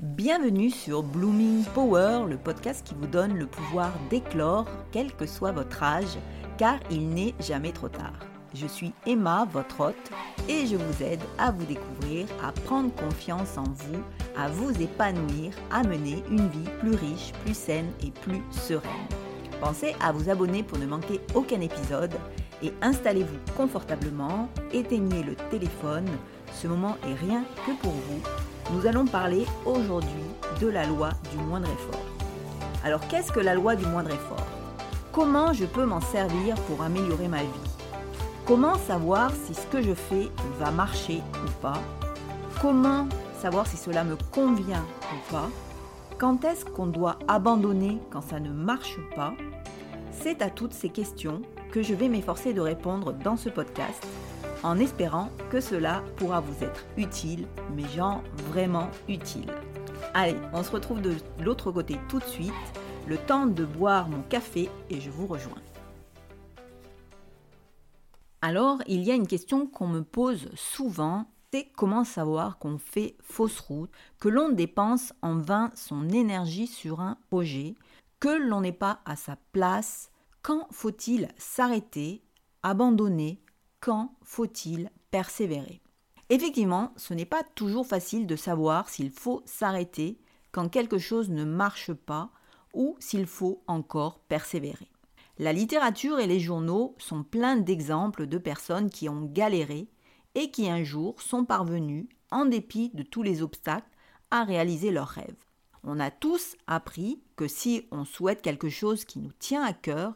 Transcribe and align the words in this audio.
Bienvenue 0.00 0.70
sur 0.70 1.02
Blooming 1.02 1.64
Power, 1.74 2.20
le 2.28 2.36
podcast 2.36 2.86
qui 2.86 2.94
vous 2.94 3.08
donne 3.08 3.36
le 3.36 3.46
pouvoir 3.46 3.90
d'éclore, 4.10 4.64
quel 4.92 5.12
que 5.12 5.26
soit 5.26 5.50
votre 5.50 5.82
âge, 5.82 6.16
car 6.56 6.78
il 6.88 7.08
n'est 7.08 7.34
jamais 7.40 7.72
trop 7.72 7.88
tard. 7.88 8.14
Je 8.54 8.68
suis 8.68 8.92
Emma, 9.06 9.44
votre 9.50 9.80
hôte, 9.80 10.10
et 10.48 10.68
je 10.68 10.76
vous 10.76 11.02
aide 11.02 11.18
à 11.36 11.50
vous 11.50 11.64
découvrir, 11.64 12.28
à 12.44 12.52
prendre 12.52 12.94
confiance 12.94 13.58
en 13.58 13.64
vous, 13.64 14.00
à 14.36 14.46
vous 14.46 14.70
épanouir, 14.80 15.52
à 15.72 15.82
mener 15.82 16.22
une 16.30 16.46
vie 16.46 16.70
plus 16.78 16.94
riche, 16.94 17.32
plus 17.44 17.56
saine 17.56 17.90
et 18.00 18.12
plus 18.12 18.40
sereine. 18.52 19.08
Pensez 19.60 19.96
à 20.00 20.12
vous 20.12 20.30
abonner 20.30 20.62
pour 20.62 20.78
ne 20.78 20.86
manquer 20.86 21.20
aucun 21.34 21.60
épisode 21.60 22.14
et 22.62 22.72
installez-vous 22.82 23.38
confortablement, 23.56 24.48
éteignez 24.72 25.24
le 25.24 25.34
téléphone, 25.50 26.06
ce 26.52 26.68
moment 26.68 26.96
est 27.04 27.14
rien 27.14 27.42
que 27.66 27.72
pour 27.82 27.90
vous. 27.90 28.47
Nous 28.70 28.86
allons 28.86 29.06
parler 29.06 29.46
aujourd'hui 29.64 30.08
de 30.60 30.66
la 30.66 30.84
loi 30.84 31.08
du 31.30 31.38
moindre 31.38 31.68
effort. 31.70 32.02
Alors 32.84 33.00
qu'est-ce 33.08 33.32
que 33.32 33.40
la 33.40 33.54
loi 33.54 33.76
du 33.76 33.86
moindre 33.86 34.10
effort? 34.10 34.46
Comment 35.10 35.54
je 35.54 35.64
peux 35.64 35.86
m'en 35.86 36.02
servir 36.02 36.54
pour 36.66 36.82
améliorer 36.82 37.28
ma 37.28 37.42
vie? 37.42 37.70
Comment 38.46 38.76
savoir 38.76 39.32
si 39.32 39.54
ce 39.54 39.66
que 39.68 39.80
je 39.80 39.94
fais 39.94 40.28
va 40.58 40.70
marcher 40.70 41.22
ou 41.34 41.50
pas? 41.62 41.80
Comment 42.60 43.08
savoir 43.40 43.66
si 43.66 43.78
cela 43.78 44.04
me 44.04 44.16
convient 44.32 44.84
ou 45.12 45.32
pas? 45.32 45.48
Quand 46.18 46.44
est-ce 46.44 46.66
qu'on 46.66 46.86
doit 46.86 47.18
abandonner 47.26 47.98
quand 48.10 48.22
ça 48.22 48.38
ne 48.38 48.50
marche 48.50 48.98
pas? 49.16 49.32
C'est 50.12 50.42
à 50.42 50.50
toutes 50.50 50.74
ces 50.74 50.90
questions 50.90 51.40
que 51.72 51.82
je 51.82 51.94
vais 51.94 52.10
m'efforcer 52.10 52.52
de 52.52 52.60
répondre 52.60 53.12
dans 53.12 53.38
ce 53.38 53.48
podcast 53.48 54.06
en 54.62 54.78
espérant 54.78 55.30
que 55.50 55.60
cela 55.60 56.02
pourra 56.16 56.40
vous 56.40 56.64
être 56.64 56.84
utile, 56.96 57.46
mais 57.74 57.88
genre 57.88 58.22
vraiment 58.48 58.90
utile. 59.08 59.52
Allez, 60.14 60.36
on 60.52 60.62
se 60.62 60.70
retrouve 60.70 61.00
de 61.00 61.14
l'autre 61.40 61.70
côté 61.70 61.98
tout 62.08 62.18
de 62.18 62.24
suite, 62.24 62.52
le 63.06 63.18
temps 63.18 63.46
de 63.46 63.64
boire 63.64 64.08
mon 64.08 64.22
café 64.22 64.68
et 64.90 65.00
je 65.00 65.10
vous 65.10 65.26
rejoins. 65.26 65.62
Alors, 68.40 68.78
il 68.86 69.02
y 69.02 69.10
a 69.10 69.14
une 69.14 69.26
question 69.26 69.66
qu'on 69.66 69.88
me 69.88 70.02
pose 70.02 70.48
souvent, 70.54 71.26
c'est 71.52 71.68
comment 71.76 72.04
savoir 72.04 72.58
qu'on 72.58 72.78
fait 72.78 73.16
fausse 73.22 73.58
route, 73.58 73.90
que 74.20 74.28
l'on 74.28 74.50
dépense 74.50 75.12
en 75.22 75.36
vain 75.38 75.72
son 75.74 76.08
énergie 76.08 76.68
sur 76.68 77.00
un 77.00 77.16
projet, 77.30 77.74
que 78.20 78.28
l'on 78.28 78.60
n'est 78.60 78.72
pas 78.72 79.00
à 79.04 79.16
sa 79.16 79.36
place, 79.52 80.10
quand 80.42 80.68
faut-il 80.70 81.28
s'arrêter, 81.36 82.22
abandonner, 82.62 83.40
quand 83.80 84.14
faut-il 84.22 84.90
persévérer? 85.10 85.80
Effectivement, 86.30 86.92
ce 86.96 87.14
n'est 87.14 87.24
pas 87.24 87.42
toujours 87.42 87.86
facile 87.86 88.26
de 88.26 88.36
savoir 88.36 88.88
s'il 88.88 89.10
faut 89.10 89.42
s'arrêter 89.46 90.18
quand 90.52 90.68
quelque 90.68 90.98
chose 90.98 91.30
ne 91.30 91.44
marche 91.44 91.92
pas 91.92 92.30
ou 92.74 92.96
s'il 92.98 93.26
faut 93.26 93.62
encore 93.66 94.20
persévérer. 94.20 94.90
La 95.38 95.52
littérature 95.52 96.18
et 96.18 96.26
les 96.26 96.40
journaux 96.40 96.96
sont 96.98 97.22
pleins 97.22 97.56
d'exemples 97.56 98.26
de 98.26 98.38
personnes 98.38 98.90
qui 98.90 99.08
ont 99.08 99.22
galéré 99.22 99.88
et 100.34 100.50
qui 100.50 100.68
un 100.68 100.82
jour 100.82 101.22
sont 101.22 101.44
parvenues, 101.44 102.08
en 102.30 102.44
dépit 102.44 102.90
de 102.92 103.02
tous 103.02 103.22
les 103.22 103.40
obstacles, 103.40 103.88
à 104.30 104.44
réaliser 104.44 104.90
leurs 104.90 105.08
rêves. 105.08 105.44
On 105.84 106.00
a 106.00 106.10
tous 106.10 106.56
appris 106.66 107.22
que 107.36 107.48
si 107.48 107.86
on 107.90 108.04
souhaite 108.04 108.42
quelque 108.42 108.68
chose 108.68 109.04
qui 109.04 109.20
nous 109.20 109.32
tient 109.38 109.62
à 109.62 109.72
cœur, 109.72 110.14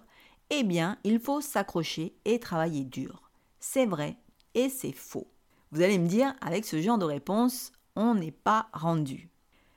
eh 0.50 0.64
bien, 0.64 0.98
il 1.04 1.18
faut 1.18 1.40
s'accrocher 1.40 2.14
et 2.24 2.38
travailler 2.38 2.84
dur. 2.84 3.31
C'est 3.64 3.86
vrai 3.86 4.16
et 4.54 4.68
c'est 4.68 4.92
faux. 4.92 5.28
Vous 5.70 5.82
allez 5.82 5.98
me 5.98 6.08
dire, 6.08 6.34
avec 6.40 6.66
ce 6.66 6.82
genre 6.82 6.98
de 6.98 7.04
réponse, 7.04 7.72
on 7.94 8.16
n'est 8.16 8.32
pas 8.32 8.66
rendu. 8.72 9.30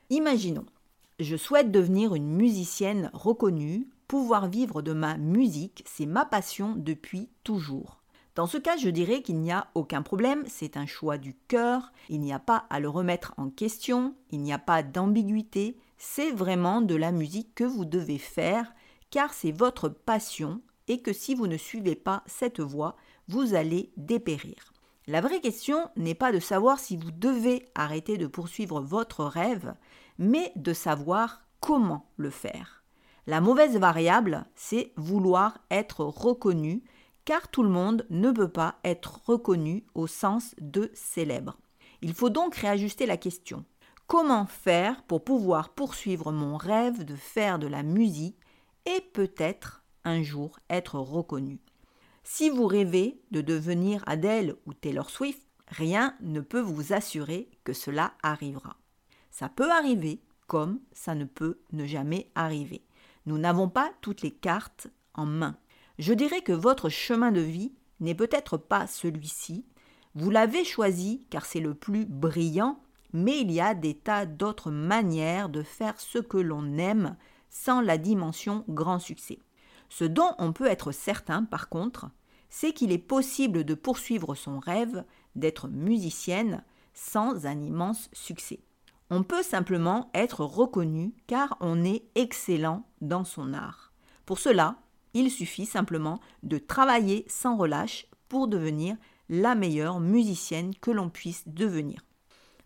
Imaginons, 0.09 0.65
je 1.19 1.37
souhaite 1.37 1.71
devenir 1.71 2.15
une 2.15 2.27
musicienne 2.27 3.11
reconnue 3.13 3.87
Pouvoir 4.07 4.47
vivre 4.47 4.81
de 4.83 4.93
ma 4.93 5.17
musique, 5.17 5.83
c'est 5.87 6.05
ma 6.05 6.25
passion 6.25 6.73
depuis 6.75 7.29
toujours. 7.43 8.01
Dans 8.35 8.45
ce 8.45 8.57
cas, 8.57 8.77
je 8.77 8.89
dirais 8.89 9.21
qu'il 9.21 9.39
n'y 9.39 9.51
a 9.51 9.67
aucun 9.73 10.03
problème, 10.03 10.43
c'est 10.47 10.77
un 10.77 10.85
choix 10.85 11.17
du 11.17 11.35
cœur, 11.47 11.91
il 12.09 12.21
n'y 12.21 12.33
a 12.33 12.39
pas 12.39 12.65
à 12.69 12.79
le 12.79 12.89
remettre 12.89 13.33
en 13.37 13.49
question, 13.49 14.13
il 14.29 14.41
n'y 14.41 14.53
a 14.53 14.59
pas 14.59 14.83
d'ambiguïté, 14.83 15.77
c'est 15.97 16.31
vraiment 16.31 16.81
de 16.81 16.95
la 16.95 17.11
musique 17.11 17.55
que 17.55 17.63
vous 17.63 17.85
devez 17.85 18.19
faire, 18.19 18.73
car 19.09 19.33
c'est 19.33 19.51
votre 19.51 19.89
passion, 19.89 20.61
et 20.87 21.01
que 21.01 21.13
si 21.13 21.33
vous 21.33 21.47
ne 21.47 21.57
suivez 21.57 21.95
pas 21.95 22.23
cette 22.27 22.59
voie, 22.59 22.95
vous 23.27 23.53
allez 23.53 23.91
dépérir. 23.97 24.73
La 25.07 25.21
vraie 25.21 25.41
question 25.41 25.89
n'est 25.95 26.15
pas 26.15 26.31
de 26.31 26.39
savoir 26.39 26.79
si 26.79 26.97
vous 26.97 27.11
devez 27.11 27.69
arrêter 27.75 28.17
de 28.17 28.27
poursuivre 28.27 28.81
votre 28.81 29.23
rêve, 29.23 29.75
mais 30.17 30.51
de 30.55 30.73
savoir 30.73 31.41
comment 31.59 32.09
le 32.17 32.29
faire. 32.29 32.83
La 33.27 33.41
mauvaise 33.41 33.77
variable, 33.77 34.45
c'est 34.55 34.93
vouloir 34.97 35.59
être 35.69 36.01
reconnu, 36.01 36.83
car 37.23 37.47
tout 37.47 37.63
le 37.63 37.69
monde 37.69 38.05
ne 38.09 38.31
peut 38.31 38.51
pas 38.51 38.75
être 38.83 39.21
reconnu 39.25 39.83
au 39.95 40.07
sens 40.07 40.55
de 40.59 40.91
célèbre. 40.93 41.57
Il 42.01 42.13
faut 42.13 42.29
donc 42.29 42.55
réajuster 42.55 43.05
la 43.05 43.17
question. 43.17 43.65
Comment 44.07 44.45
faire 44.45 45.01
pour 45.03 45.23
pouvoir 45.23 45.69
poursuivre 45.69 46.31
mon 46.31 46.57
rêve 46.57 47.03
de 47.03 47.15
faire 47.15 47.57
de 47.57 47.65
la 47.65 47.81
musique 47.81 48.37
et 48.85 49.01
peut-être 49.01 49.83
un 50.03 50.21
jour 50.21 50.59
être 50.69 50.99
reconnu? 50.99 51.59
Si 52.27 52.49
vous 52.49 52.65
rêvez 52.65 53.21
de 53.29 53.41
devenir 53.41 54.03
Adele 54.07 54.55
ou 54.65 54.73
Taylor 54.73 55.11
Swift, 55.11 55.45
rien 55.67 56.15
ne 56.21 56.41
peut 56.41 56.59
vous 56.59 56.91
assurer 56.91 57.47
que 57.63 57.71
cela 57.71 58.13
arrivera. 58.23 58.77
Ça 59.29 59.47
peut 59.47 59.71
arriver 59.71 60.19
comme 60.47 60.79
ça 60.91 61.13
ne 61.13 61.25
peut 61.25 61.59
ne 61.71 61.85
jamais 61.85 62.31
arriver. 62.33 62.81
Nous 63.27 63.37
n'avons 63.37 63.69
pas 63.69 63.91
toutes 64.01 64.23
les 64.23 64.31
cartes 64.31 64.87
en 65.13 65.27
main. 65.27 65.55
Je 65.99 66.13
dirais 66.13 66.41
que 66.41 66.51
votre 66.51 66.89
chemin 66.89 67.31
de 67.31 67.41
vie 67.41 67.73
n'est 67.99 68.15
peut-être 68.15 68.57
pas 68.57 68.87
celui-ci. 68.87 69.63
Vous 70.15 70.31
l'avez 70.31 70.65
choisi 70.65 71.27
car 71.29 71.45
c'est 71.45 71.59
le 71.59 71.75
plus 71.75 72.07
brillant, 72.07 72.79
mais 73.13 73.39
il 73.39 73.51
y 73.51 73.61
a 73.61 73.75
des 73.75 73.93
tas 73.93 74.25
d'autres 74.25 74.71
manières 74.71 75.47
de 75.49 75.61
faire 75.61 76.01
ce 76.01 76.17
que 76.17 76.37
l'on 76.37 76.79
aime 76.79 77.17
sans 77.51 77.81
la 77.81 77.99
dimension 77.99 78.65
grand 78.67 78.97
succès. 78.97 79.37
Ce 79.97 80.03
dont 80.03 80.35
on 80.39 80.51
peut 80.51 80.65
être 80.65 80.91
certain, 80.91 81.45
par 81.45 81.69
contre, 81.69 82.07
c'est 82.49 82.73
qu'il 82.73 82.91
est 82.91 82.97
possible 82.97 83.63
de 83.63 83.75
poursuivre 83.75 84.35
son 84.35 84.59
rêve 84.59 85.05
d'être 85.35 85.69
musicienne 85.69 86.65
sans 86.93 87.45
un 87.45 87.61
immense 87.61 88.09
succès. 88.11 88.59
On 89.09 89.23
peut 89.23 89.41
simplement 89.41 90.11
être 90.13 90.43
reconnu 90.43 91.13
car 91.27 91.55
on 91.61 91.85
est 91.85 92.03
excellent 92.15 92.85
dans 92.99 93.23
son 93.23 93.53
art. 93.53 93.93
Pour 94.25 94.37
cela, 94.37 94.75
il 95.13 95.31
suffit 95.31 95.65
simplement 95.65 96.19
de 96.43 96.57
travailler 96.57 97.23
sans 97.29 97.55
relâche 97.55 98.07
pour 98.27 98.49
devenir 98.49 98.97
la 99.29 99.55
meilleure 99.55 100.01
musicienne 100.01 100.75
que 100.75 100.91
l'on 100.91 101.09
puisse 101.09 101.47
devenir. 101.47 102.01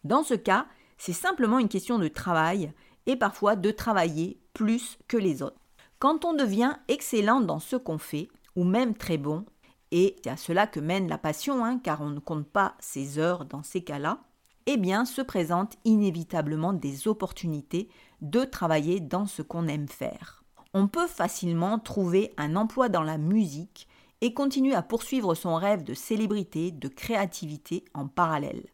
Dans 0.04 0.24
ce 0.24 0.34
cas, 0.34 0.66
c'est 0.98 1.14
simplement 1.14 1.60
une 1.60 1.70
question 1.70 2.00
de 2.00 2.08
travail 2.08 2.74
et 3.06 3.16
parfois 3.16 3.56
de 3.56 3.70
travailler 3.70 4.42
plus 4.56 4.98
que 5.08 5.18
les 5.18 5.44
autres. 5.44 5.60
Quand 6.00 6.24
on 6.24 6.34
devient 6.34 6.78
excellent 6.88 7.42
dans 7.42 7.60
ce 7.60 7.76
qu'on 7.76 7.98
fait, 7.98 8.30
ou 8.56 8.64
même 8.64 8.96
très 8.96 9.18
bon, 9.18 9.46
et 9.92 10.16
c'est 10.24 10.30
à 10.30 10.38
cela 10.38 10.66
que 10.66 10.80
mène 10.80 11.10
la 11.10 11.18
passion, 11.18 11.66
hein, 11.66 11.78
car 11.78 12.00
on 12.00 12.10
ne 12.10 12.20
compte 12.20 12.48
pas 12.48 12.76
ses 12.80 13.20
heures 13.20 13.44
dans 13.44 13.64
ces 13.64 13.82
cas-là, 13.82 14.22
eh 14.66 14.78
bien, 14.78 15.04
se 15.04 15.22
présentent 15.22 15.76
inévitablement 15.84 16.72
des 16.72 17.10
opportunités 17.10 17.90
de 18.22 18.46
travailler 18.46 19.02
dans 19.02 19.26
ce 19.26 19.42
qu'on 19.42 19.68
aime 19.68 19.90
faire. 19.90 20.44
On 20.74 20.88
peut 20.88 21.08
facilement 21.08 21.80
trouver 21.80 22.34
un 22.38 22.56
emploi 22.56 22.88
dans 22.88 23.04
la 23.04 23.18
musique 23.18 23.88
et 24.22 24.34
continuer 24.34 24.76
à 24.76 24.84
poursuivre 24.84 25.36
son 25.36 25.56
rêve 25.56 25.84
de 25.84 25.94
célébrité, 25.94 26.72
de 26.72 26.88
créativité 26.88 27.84
en 27.94 28.08
parallèle. 28.08 28.68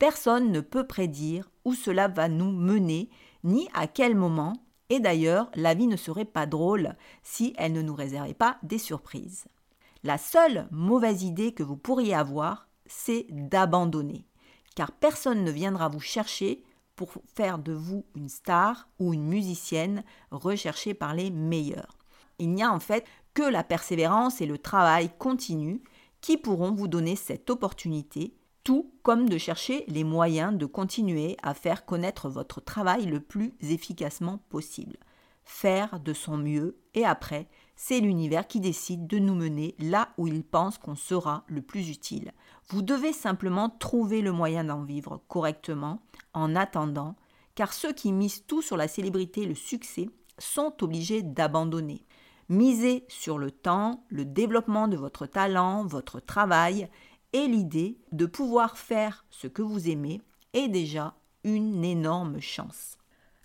Personne 0.00 0.50
ne 0.50 0.60
peut 0.60 0.86
prédire 0.86 1.48
où 1.64 1.74
cela 1.74 2.08
va 2.08 2.28
nous 2.28 2.50
mener, 2.50 3.08
ni 3.44 3.68
à 3.72 3.86
quel 3.86 4.16
moment, 4.16 4.54
et 4.92 5.00
d'ailleurs, 5.00 5.50
la 5.54 5.74
vie 5.74 5.88
ne 5.88 5.96
serait 5.96 6.24
pas 6.24 6.46
drôle 6.46 6.96
si 7.22 7.54
elle 7.56 7.72
ne 7.72 7.82
nous 7.82 7.94
réservait 7.94 8.34
pas 8.34 8.58
des 8.62 8.78
surprises. 8.78 9.46
La 10.04 10.18
seule 10.18 10.68
mauvaise 10.70 11.22
idée 11.22 11.52
que 11.52 11.62
vous 11.62 11.76
pourriez 11.76 12.14
avoir, 12.14 12.68
c'est 12.86 13.26
d'abandonner 13.30 14.26
car 14.74 14.92
personne 14.92 15.44
ne 15.44 15.50
viendra 15.50 15.88
vous 15.88 16.00
chercher 16.00 16.62
pour 16.96 17.12
faire 17.34 17.58
de 17.58 17.72
vous 17.72 18.04
une 18.14 18.28
star 18.28 18.88
ou 18.98 19.14
une 19.14 19.26
musicienne 19.26 20.04
recherchée 20.30 20.94
par 20.94 21.14
les 21.14 21.30
meilleurs. 21.30 21.98
Il 22.38 22.52
n'y 22.52 22.62
a 22.62 22.72
en 22.72 22.80
fait 22.80 23.06
que 23.34 23.42
la 23.42 23.64
persévérance 23.64 24.40
et 24.40 24.46
le 24.46 24.58
travail 24.58 25.10
continu 25.18 25.82
qui 26.20 26.36
pourront 26.36 26.72
vous 26.72 26.88
donner 26.88 27.16
cette 27.16 27.50
opportunité, 27.50 28.34
tout 28.64 28.92
comme 29.02 29.28
de 29.28 29.38
chercher 29.38 29.84
les 29.88 30.04
moyens 30.04 30.56
de 30.56 30.66
continuer 30.66 31.36
à 31.42 31.54
faire 31.54 31.84
connaître 31.84 32.28
votre 32.28 32.60
travail 32.60 33.06
le 33.06 33.20
plus 33.20 33.54
efficacement 33.60 34.38
possible. 34.48 34.96
Faire 35.44 35.98
de 35.98 36.12
son 36.12 36.36
mieux 36.36 36.76
et 36.94 37.04
après, 37.04 37.48
c'est 37.74 37.98
l'univers 37.98 38.46
qui 38.46 38.60
décide 38.60 39.08
de 39.08 39.18
nous 39.18 39.34
mener 39.34 39.74
là 39.80 40.10
où 40.16 40.28
il 40.28 40.44
pense 40.44 40.78
qu'on 40.78 40.94
sera 40.94 41.42
le 41.48 41.62
plus 41.62 41.90
utile. 41.90 42.32
Vous 42.68 42.82
devez 42.82 43.12
simplement 43.12 43.68
trouver 43.68 44.22
le 44.22 44.30
moyen 44.30 44.64
d'en 44.64 44.84
vivre 44.84 45.20
correctement 45.26 46.00
en 46.32 46.54
attendant, 46.54 47.16
car 47.56 47.72
ceux 47.72 47.92
qui 47.92 48.12
misent 48.12 48.46
tout 48.46 48.62
sur 48.62 48.76
la 48.76 48.86
célébrité 48.86 49.42
et 49.42 49.46
le 49.46 49.56
succès 49.56 50.10
sont 50.38 50.72
obligés 50.80 51.22
d'abandonner. 51.22 52.06
Misez 52.48 53.04
sur 53.08 53.38
le 53.38 53.50
temps, 53.50 54.04
le 54.08 54.24
développement 54.24 54.86
de 54.86 54.96
votre 54.96 55.26
talent, 55.26 55.84
votre 55.84 56.20
travail 56.20 56.88
et 57.32 57.46
l'idée 57.46 57.98
de 58.12 58.26
pouvoir 58.26 58.76
faire 58.78 59.24
ce 59.30 59.46
que 59.46 59.62
vous 59.62 59.88
aimez 59.88 60.20
est 60.52 60.68
déjà 60.68 61.14
une 61.44 61.84
énorme 61.84 62.40
chance. 62.40 62.98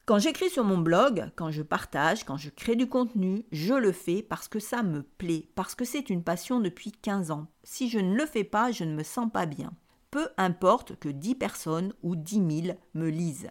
Quand 0.05 0.19
j'écris 0.19 0.49
sur 0.49 0.63
mon 0.63 0.77
blog, 0.77 1.29
quand 1.35 1.51
je 1.51 1.61
partage, 1.61 2.23
quand 2.23 2.37
je 2.37 2.49
crée 2.49 2.77
du 2.77 2.87
contenu, 2.87 3.43
je 3.51 3.73
le 3.73 3.91
fais 3.91 4.21
parce 4.21 4.47
que 4.47 4.59
ça 4.59 4.81
me 4.81 5.03
plaît, 5.03 5.49
parce 5.55 5.75
que 5.75 5.83
c'est 5.83 6.09
une 6.09 6.23
passion 6.23 6.61
depuis 6.61 6.93
15 6.93 7.31
ans. 7.31 7.47
Si 7.63 7.89
je 7.89 7.99
ne 7.99 8.15
le 8.15 8.25
fais 8.25 8.45
pas, 8.45 8.71
je 8.71 8.85
ne 8.85 8.95
me 8.95 9.03
sens 9.03 9.29
pas 9.29 9.45
bien. 9.45 9.73
Peu 10.09 10.29
importe 10.37 10.97
que 10.97 11.09
10 11.09 11.35
personnes 11.35 11.93
ou 12.03 12.15
10 12.15 12.63
000 12.67 12.77
me 12.93 13.09
lisent. 13.09 13.49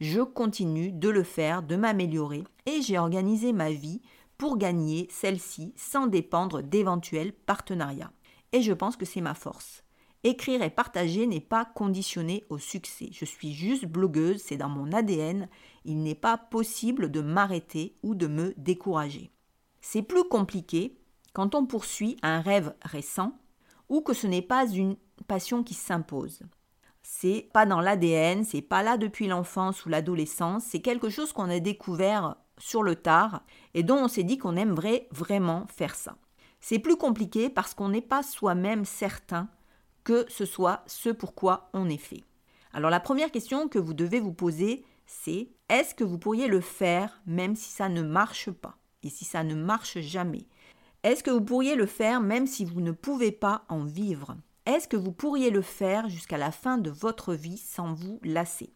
Je 0.00 0.22
continue 0.22 0.92
de 0.92 1.10
le 1.10 1.24
faire, 1.24 1.62
de 1.62 1.76
m'améliorer 1.76 2.44
et 2.64 2.80
j'ai 2.80 2.98
organisé 2.98 3.52
ma 3.52 3.70
vie 3.70 4.00
pour 4.38 4.56
gagner 4.56 5.08
celle-ci 5.10 5.74
sans 5.76 6.06
dépendre 6.06 6.62
d'éventuels 6.62 7.32
partenariats. 7.32 8.12
Et 8.52 8.62
je 8.62 8.72
pense 8.72 8.96
que 8.96 9.04
c'est 9.04 9.20
ma 9.20 9.34
force. 9.34 9.84
Écrire 10.24 10.62
et 10.62 10.70
partager 10.70 11.26
n'est 11.26 11.40
pas 11.40 11.64
conditionné 11.64 12.44
au 12.48 12.58
succès. 12.58 13.08
Je 13.12 13.24
suis 13.24 13.52
juste 13.52 13.86
blogueuse, 13.86 14.42
c'est 14.44 14.56
dans 14.56 14.68
mon 14.68 14.92
ADN. 14.92 15.48
Il 15.84 16.02
n'est 16.02 16.16
pas 16.16 16.36
possible 16.36 17.10
de 17.10 17.20
m'arrêter 17.20 17.96
ou 18.02 18.14
de 18.14 18.26
me 18.26 18.52
décourager. 18.56 19.30
C'est 19.80 20.02
plus 20.02 20.24
compliqué 20.24 20.98
quand 21.34 21.54
on 21.54 21.66
poursuit 21.66 22.16
un 22.22 22.40
rêve 22.40 22.74
récent 22.82 23.38
ou 23.88 24.00
que 24.00 24.12
ce 24.12 24.26
n'est 24.26 24.42
pas 24.42 24.66
une 24.66 24.96
passion 25.28 25.62
qui 25.62 25.74
s'impose. 25.74 26.42
C'est 27.02 27.48
pas 27.52 27.64
dans 27.64 27.80
l'ADN, 27.80 28.44
c'est 28.44 28.60
pas 28.60 28.82
là 28.82 28.96
depuis 28.96 29.28
l'enfance 29.28 29.86
ou 29.86 29.88
l'adolescence, 29.88 30.64
c'est 30.64 30.80
quelque 30.80 31.08
chose 31.08 31.32
qu'on 31.32 31.48
a 31.48 31.60
découvert 31.60 32.36
sur 32.58 32.82
le 32.82 32.96
tard 32.96 33.42
et 33.74 33.84
dont 33.84 33.96
on 33.96 34.08
s'est 34.08 34.24
dit 34.24 34.36
qu'on 34.36 34.56
aimerait 34.56 35.06
vraiment 35.12 35.66
faire 35.68 35.94
ça. 35.94 36.16
C'est 36.60 36.78
plus 36.78 36.96
compliqué 36.96 37.48
parce 37.48 37.74
qu'on 37.74 37.88
n'est 37.88 38.00
pas 38.00 38.22
soi-même 38.22 38.84
certain 38.84 39.48
que 40.04 40.24
ce 40.28 40.44
soit 40.44 40.82
ce 40.86 41.10
pourquoi 41.10 41.70
on 41.74 41.88
est 41.88 41.98
fait. 41.98 42.24
Alors 42.72 42.90
la 42.90 43.00
première 43.00 43.30
question 43.30 43.68
que 43.68 43.78
vous 43.78 43.94
devez 43.94 44.20
vous 44.20 44.32
poser, 44.32 44.84
c'est 45.06 45.48
est-ce 45.68 45.94
que 45.94 46.04
vous 46.04 46.18
pourriez 46.18 46.48
le 46.48 46.60
faire 46.60 47.20
même 47.26 47.56
si 47.56 47.70
ça 47.70 47.88
ne 47.88 48.02
marche 48.02 48.50
pas 48.50 48.76
et 49.02 49.10
si 49.10 49.24
ça 49.24 49.44
ne 49.44 49.54
marche 49.54 49.98
jamais? 50.00 50.46
Est-ce 51.02 51.22
que 51.22 51.30
vous 51.30 51.42
pourriez 51.42 51.76
le 51.76 51.86
faire 51.86 52.20
même 52.20 52.46
si 52.46 52.64
vous 52.64 52.80
ne 52.80 52.92
pouvez 52.92 53.32
pas 53.32 53.64
en 53.68 53.84
vivre? 53.84 54.36
Est-ce 54.66 54.88
que 54.88 54.96
vous 54.96 55.12
pourriez 55.12 55.50
le 55.50 55.62
faire 55.62 56.08
jusqu'à 56.08 56.36
la 56.36 56.52
fin 56.52 56.76
de 56.76 56.90
votre 56.90 57.34
vie 57.34 57.56
sans 57.56 57.94
vous 57.94 58.20
lasser? 58.22 58.72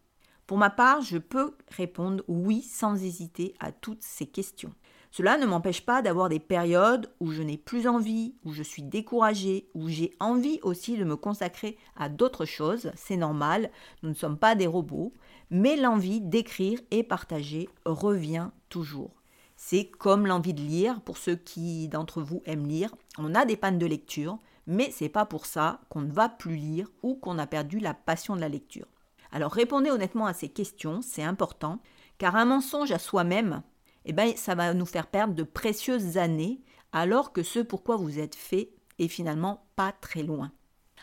Pour 0.47 0.57
ma 0.57 0.69
part, 0.69 1.01
je 1.01 1.17
peux 1.17 1.55
répondre 1.69 2.23
oui 2.27 2.61
sans 2.61 3.03
hésiter 3.03 3.53
à 3.59 3.71
toutes 3.71 4.03
ces 4.03 4.25
questions. 4.25 4.73
Cela 5.15 5.37
ne 5.37 5.45
m'empêche 5.45 5.85
pas 5.85 6.01
d'avoir 6.01 6.27
des 6.27 6.39
périodes 6.39 7.07
où 7.19 7.29
je 7.31 7.43
n'ai 7.43 7.59
plus 7.59 7.87
envie, 7.87 8.33
où 8.45 8.51
je 8.51 8.63
suis 8.63 8.81
découragée, 8.81 9.69
où 9.75 9.87
j'ai 9.87 10.15
envie 10.19 10.59
aussi 10.63 10.97
de 10.97 11.03
me 11.03 11.15
consacrer 11.15 11.77
à 11.95 12.09
d'autres 12.09 12.45
choses, 12.45 12.91
c'est 12.95 13.15
normal, 13.15 13.69
nous 14.01 14.09
ne 14.09 14.15
sommes 14.15 14.39
pas 14.39 14.55
des 14.55 14.65
robots, 14.65 15.13
mais 15.51 15.75
l'envie 15.75 16.19
d'écrire 16.19 16.79
et 16.89 17.03
partager 17.03 17.69
revient 17.85 18.49
toujours. 18.69 19.11
C'est 19.55 19.85
comme 19.85 20.25
l'envie 20.25 20.55
de 20.55 20.61
lire, 20.61 20.99
pour 21.01 21.17
ceux 21.17 21.35
qui 21.35 21.87
d'entre 21.89 22.23
vous 22.23 22.41
aiment 22.47 22.65
lire, 22.65 22.89
on 23.19 23.35
a 23.35 23.45
des 23.45 23.55
pannes 23.55 23.77
de 23.77 23.85
lecture, 23.85 24.39
mais 24.65 24.89
c'est 24.89 25.09
pas 25.09 25.27
pour 25.27 25.45
ça 25.45 25.81
qu'on 25.89 26.01
ne 26.01 26.11
va 26.11 26.27
plus 26.27 26.55
lire 26.55 26.89
ou 27.03 27.13
qu'on 27.13 27.37
a 27.37 27.45
perdu 27.45 27.77
la 27.77 27.93
passion 27.93 28.35
de 28.35 28.41
la 28.41 28.49
lecture. 28.49 28.87
Alors 29.31 29.51
répondez 29.51 29.91
honnêtement 29.91 30.25
à 30.25 30.33
ces 30.33 30.49
questions, 30.49 31.01
c'est 31.03 31.21
important, 31.21 31.77
car 32.17 32.35
un 32.35 32.45
mensonge 32.45 32.91
à 32.91 32.97
soi-même, 32.97 33.61
eh 34.05 34.13
ben, 34.13 34.35
ça 34.35 34.55
va 34.55 34.73
nous 34.73 34.85
faire 34.85 35.07
perdre 35.07 35.33
de 35.33 35.43
précieuses 35.43 36.17
années, 36.17 36.61
alors 36.91 37.33
que 37.33 37.43
ce 37.43 37.59
pourquoi 37.59 37.95
vous 37.95 38.19
êtes 38.19 38.35
fait 38.35 38.71
est 38.99 39.07
finalement 39.07 39.65
pas 39.75 39.91
très 39.91 40.23
loin. 40.23 40.51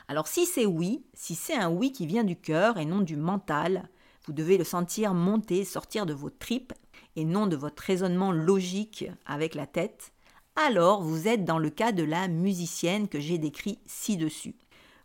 Alors 0.08 0.28
si 0.28 0.46
c'est 0.46 0.66
oui, 0.66 1.04
si 1.14 1.34
c'est 1.34 1.54
un 1.54 1.70
oui 1.70 1.92
qui 1.92 2.06
vient 2.06 2.24
du 2.24 2.36
cœur 2.36 2.78
et 2.78 2.84
non 2.84 3.00
du 3.00 3.16
mental, 3.16 3.88
vous 4.26 4.32
devez 4.32 4.58
le 4.58 4.64
sentir 4.64 5.14
monter, 5.14 5.64
sortir 5.64 6.06
de 6.06 6.14
vos 6.14 6.30
tripes 6.30 6.72
et 7.16 7.24
non 7.24 7.46
de 7.46 7.56
votre 7.56 7.82
raisonnement 7.82 8.32
logique 8.32 9.06
avec 9.26 9.54
la 9.54 9.66
tête, 9.66 10.12
alors 10.56 11.02
vous 11.02 11.28
êtes 11.28 11.44
dans 11.44 11.58
le 11.58 11.70
cas 11.70 11.92
de 11.92 12.02
la 12.02 12.28
musicienne 12.28 13.08
que 13.08 13.20
j'ai 13.20 13.38
décrit 13.38 13.78
ci-dessus. 13.86 14.56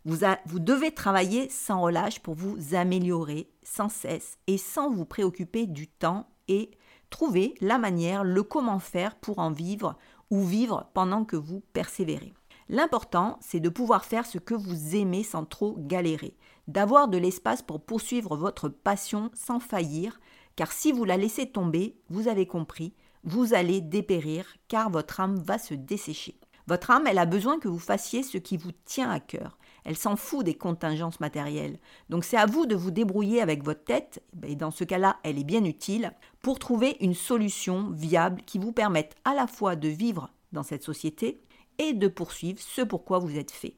Vous, 0.04 0.18
vous, 0.44 0.60
devez 0.60 0.92
travailler 0.92 1.48
sans 1.48 1.80
relâche 1.80 2.20
pour 2.20 2.34
vous 2.34 2.74
améliorer 2.74 3.48
sans 3.62 3.88
cesse 3.88 4.38
et 4.46 4.58
sans 4.58 4.90
vous 4.90 5.04
préoccuper 5.04 5.66
du 5.66 5.88
temps 5.88 6.28
et 6.46 6.70
Trouvez 7.10 7.54
la 7.60 7.78
manière, 7.78 8.24
le 8.24 8.42
comment 8.42 8.78
faire 8.78 9.14
pour 9.16 9.38
en 9.38 9.50
vivre 9.50 9.96
ou 10.30 10.42
vivre 10.42 10.88
pendant 10.94 11.24
que 11.24 11.36
vous 11.36 11.62
persévérez. 11.72 12.34
L'important, 12.68 13.38
c'est 13.40 13.60
de 13.60 13.68
pouvoir 13.68 14.04
faire 14.04 14.26
ce 14.26 14.38
que 14.38 14.54
vous 14.54 14.96
aimez 14.96 15.22
sans 15.22 15.44
trop 15.44 15.76
galérer, 15.78 16.36
d'avoir 16.66 17.06
de 17.08 17.16
l'espace 17.16 17.62
pour 17.62 17.80
poursuivre 17.80 18.36
votre 18.36 18.68
passion 18.68 19.30
sans 19.34 19.60
faillir, 19.60 20.20
car 20.56 20.72
si 20.72 20.90
vous 20.90 21.04
la 21.04 21.16
laissez 21.16 21.46
tomber, 21.46 21.96
vous 22.08 22.26
avez 22.26 22.46
compris, 22.46 22.92
vous 23.22 23.54
allez 23.54 23.80
dépérir, 23.80 24.46
car 24.66 24.90
votre 24.90 25.20
âme 25.20 25.36
va 25.36 25.58
se 25.58 25.74
dessécher. 25.74 26.38
Votre 26.66 26.90
âme, 26.90 27.06
elle 27.06 27.18
a 27.18 27.26
besoin 27.26 27.60
que 27.60 27.68
vous 27.68 27.78
fassiez 27.78 28.24
ce 28.24 28.38
qui 28.38 28.56
vous 28.56 28.72
tient 28.84 29.10
à 29.10 29.20
cœur. 29.20 29.56
Elle 29.86 29.96
s'en 29.96 30.16
fout 30.16 30.44
des 30.44 30.56
contingences 30.56 31.20
matérielles. 31.20 31.78
Donc 32.10 32.24
c'est 32.24 32.36
à 32.36 32.46
vous 32.46 32.66
de 32.66 32.74
vous 32.74 32.90
débrouiller 32.90 33.40
avec 33.40 33.62
votre 33.62 33.84
tête, 33.84 34.20
et 34.44 34.56
dans 34.56 34.72
ce 34.72 34.82
cas-là, 34.82 35.18
elle 35.22 35.38
est 35.38 35.44
bien 35.44 35.64
utile, 35.64 36.12
pour 36.42 36.58
trouver 36.58 36.96
une 36.98 37.14
solution 37.14 37.90
viable 37.90 38.42
qui 38.44 38.58
vous 38.58 38.72
permette 38.72 39.14
à 39.24 39.32
la 39.32 39.46
fois 39.46 39.76
de 39.76 39.86
vivre 39.86 40.28
dans 40.50 40.64
cette 40.64 40.82
société 40.82 41.40
et 41.78 41.92
de 41.92 42.08
poursuivre 42.08 42.58
ce 42.60 42.82
pourquoi 42.82 43.20
vous 43.20 43.38
êtes 43.38 43.52
fait. 43.52 43.76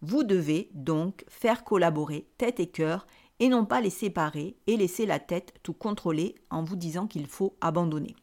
Vous 0.00 0.22
devez 0.22 0.70
donc 0.74 1.24
faire 1.28 1.64
collaborer 1.64 2.28
tête 2.38 2.60
et 2.60 2.68
cœur 2.68 3.08
et 3.40 3.48
non 3.48 3.64
pas 3.64 3.80
les 3.80 3.90
séparer 3.90 4.56
et 4.68 4.76
laisser 4.76 5.06
la 5.06 5.18
tête 5.18 5.54
tout 5.64 5.72
contrôler 5.72 6.36
en 6.50 6.62
vous 6.62 6.76
disant 6.76 7.08
qu'il 7.08 7.26
faut 7.26 7.56
abandonner. 7.60 8.14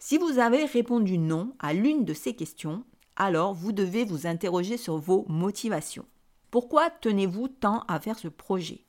Si 0.00 0.18
vous 0.18 0.40
avez 0.40 0.64
répondu 0.64 1.18
non 1.18 1.54
à 1.60 1.72
l'une 1.72 2.04
de 2.04 2.14
ces 2.14 2.34
questions, 2.34 2.82
alors 3.14 3.54
vous 3.54 3.70
devez 3.70 4.04
vous 4.04 4.26
interroger 4.26 4.76
sur 4.76 4.98
vos 4.98 5.24
motivations. 5.28 6.04
Pourquoi 6.54 6.88
tenez-vous 6.88 7.48
tant 7.48 7.80
à 7.88 7.98
faire 7.98 8.16
ce 8.16 8.28
projet? 8.28 8.84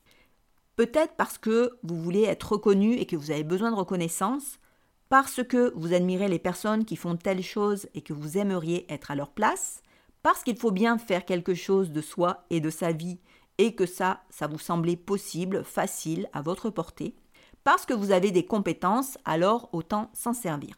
Peut-être 0.76 1.14
parce 1.16 1.36
que 1.36 1.76
vous 1.82 2.00
voulez 2.00 2.22
être 2.22 2.52
reconnu 2.52 2.92
et 2.92 3.06
que 3.06 3.16
vous 3.16 3.32
avez 3.32 3.42
besoin 3.42 3.72
de 3.72 3.76
reconnaissance, 3.76 4.60
parce 5.08 5.42
que 5.42 5.72
vous 5.74 5.92
admirez 5.92 6.28
les 6.28 6.38
personnes 6.38 6.84
qui 6.84 6.94
font 6.94 7.16
telle 7.16 7.42
chose 7.42 7.88
et 7.94 8.02
que 8.02 8.12
vous 8.12 8.38
aimeriez 8.38 8.86
être 8.88 9.10
à 9.10 9.16
leur 9.16 9.32
place, 9.32 9.82
parce 10.22 10.44
qu'il 10.44 10.56
faut 10.56 10.70
bien 10.70 10.96
faire 10.96 11.24
quelque 11.24 11.54
chose 11.54 11.90
de 11.90 12.00
soi 12.00 12.46
et 12.50 12.60
de 12.60 12.70
sa 12.70 12.92
vie 12.92 13.18
et 13.58 13.74
que 13.74 13.84
ça, 13.84 14.22
ça 14.30 14.46
vous 14.46 14.60
semblait 14.60 14.94
possible, 14.94 15.64
facile, 15.64 16.28
à 16.32 16.42
votre 16.42 16.70
portée, 16.70 17.16
parce 17.64 17.84
que 17.84 17.94
vous 17.94 18.12
avez 18.12 18.30
des 18.30 18.46
compétences, 18.46 19.18
alors 19.24 19.70
autant 19.72 20.12
s'en 20.14 20.34
servir. 20.34 20.76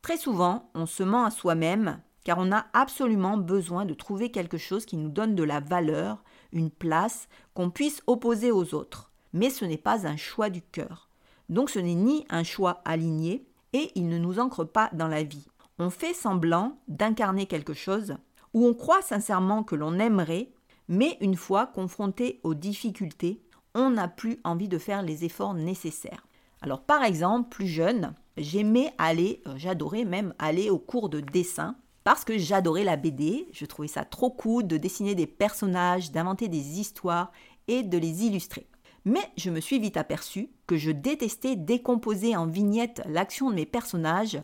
Très 0.00 0.16
souvent, 0.16 0.70
on 0.74 0.86
se 0.86 1.02
ment 1.02 1.26
à 1.26 1.30
soi-même 1.30 2.00
car 2.24 2.38
on 2.38 2.52
a 2.52 2.66
absolument 2.72 3.36
besoin 3.36 3.84
de 3.84 3.94
trouver 3.94 4.30
quelque 4.30 4.58
chose 4.58 4.86
qui 4.86 4.96
nous 4.96 5.08
donne 5.08 5.34
de 5.34 5.42
la 5.42 5.60
valeur, 5.60 6.22
une 6.52 6.70
place, 6.70 7.28
qu'on 7.54 7.70
puisse 7.70 8.02
opposer 8.06 8.52
aux 8.52 8.74
autres. 8.74 9.10
Mais 9.32 9.50
ce 9.50 9.64
n'est 9.64 9.78
pas 9.78 10.06
un 10.06 10.16
choix 10.16 10.50
du 10.50 10.62
cœur. 10.62 11.08
Donc 11.48 11.70
ce 11.70 11.78
n'est 11.78 11.94
ni 11.94 12.26
un 12.30 12.44
choix 12.44 12.80
aligné, 12.84 13.46
et 13.72 13.90
il 13.94 14.08
ne 14.08 14.18
nous 14.18 14.38
ancre 14.38 14.64
pas 14.64 14.90
dans 14.92 15.08
la 15.08 15.22
vie. 15.22 15.46
On 15.78 15.90
fait 15.90 16.14
semblant 16.14 16.78
d'incarner 16.88 17.46
quelque 17.46 17.74
chose, 17.74 18.16
où 18.54 18.66
on 18.66 18.74
croit 18.74 19.02
sincèrement 19.02 19.64
que 19.64 19.74
l'on 19.74 19.98
aimerait, 19.98 20.52
mais 20.88 21.16
une 21.20 21.36
fois 21.36 21.66
confronté 21.66 22.40
aux 22.42 22.54
difficultés, 22.54 23.42
on 23.74 23.90
n'a 23.90 24.08
plus 24.08 24.38
envie 24.44 24.68
de 24.68 24.78
faire 24.78 25.02
les 25.02 25.24
efforts 25.24 25.54
nécessaires. 25.54 26.26
Alors 26.60 26.82
par 26.82 27.02
exemple, 27.02 27.48
plus 27.48 27.66
jeune, 27.66 28.14
j'aimais 28.36 28.92
aller, 28.98 29.42
euh, 29.46 29.54
j'adorais 29.56 30.04
même 30.04 30.34
aller 30.38 30.70
au 30.70 30.78
cours 30.78 31.08
de 31.08 31.20
dessin 31.20 31.76
parce 32.04 32.24
que 32.24 32.38
j'adorais 32.38 32.84
la 32.84 32.96
BD, 32.96 33.48
je 33.52 33.64
trouvais 33.66 33.88
ça 33.88 34.04
trop 34.04 34.30
cool 34.30 34.66
de 34.66 34.76
dessiner 34.76 35.14
des 35.14 35.26
personnages, 35.26 36.10
d'inventer 36.10 36.48
des 36.48 36.80
histoires 36.80 37.32
et 37.68 37.82
de 37.82 37.98
les 37.98 38.24
illustrer. 38.24 38.66
Mais 39.04 39.22
je 39.36 39.50
me 39.50 39.60
suis 39.60 39.80
vite 39.80 39.96
aperçu 39.96 40.50
que 40.66 40.76
je 40.76 40.90
détestais 40.90 41.56
décomposer 41.56 42.36
en 42.36 42.46
vignettes 42.46 43.02
l'action 43.06 43.50
de 43.50 43.56
mes 43.56 43.66
personnages, 43.66 44.40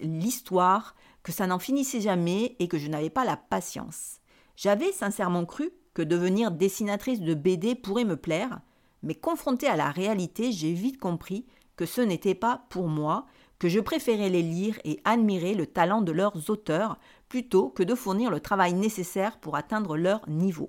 l'histoire, 0.00 0.96
que 1.22 1.32
ça 1.32 1.46
n'en 1.46 1.58
finissait 1.58 2.00
jamais 2.00 2.56
et 2.58 2.68
que 2.68 2.78
je 2.78 2.88
n'avais 2.88 3.10
pas 3.10 3.24
la 3.24 3.36
patience. 3.36 4.18
J'avais 4.56 4.92
sincèrement 4.92 5.44
cru 5.46 5.70
que 5.94 6.02
devenir 6.02 6.50
dessinatrice 6.50 7.20
de 7.20 7.34
BD 7.34 7.76
pourrait 7.76 8.04
me 8.04 8.16
plaire, 8.16 8.60
mais 9.02 9.14
confrontée 9.14 9.68
à 9.68 9.76
la 9.76 9.90
réalité, 9.90 10.50
j'ai 10.50 10.72
vite 10.72 10.98
compris 10.98 11.46
que 11.76 11.86
ce 11.86 12.00
n'était 12.00 12.34
pas 12.34 12.64
pour 12.68 12.88
moi 12.88 13.26
que 13.64 13.70
je 13.70 13.80
préférais 13.80 14.28
les 14.28 14.42
lire 14.42 14.78
et 14.84 15.00
admirer 15.06 15.54
le 15.54 15.64
talent 15.64 16.02
de 16.02 16.12
leurs 16.12 16.50
auteurs 16.50 16.98
plutôt 17.30 17.70
que 17.70 17.82
de 17.82 17.94
fournir 17.94 18.30
le 18.30 18.40
travail 18.40 18.74
nécessaire 18.74 19.38
pour 19.38 19.56
atteindre 19.56 19.96
leur 19.96 20.28
niveau. 20.28 20.68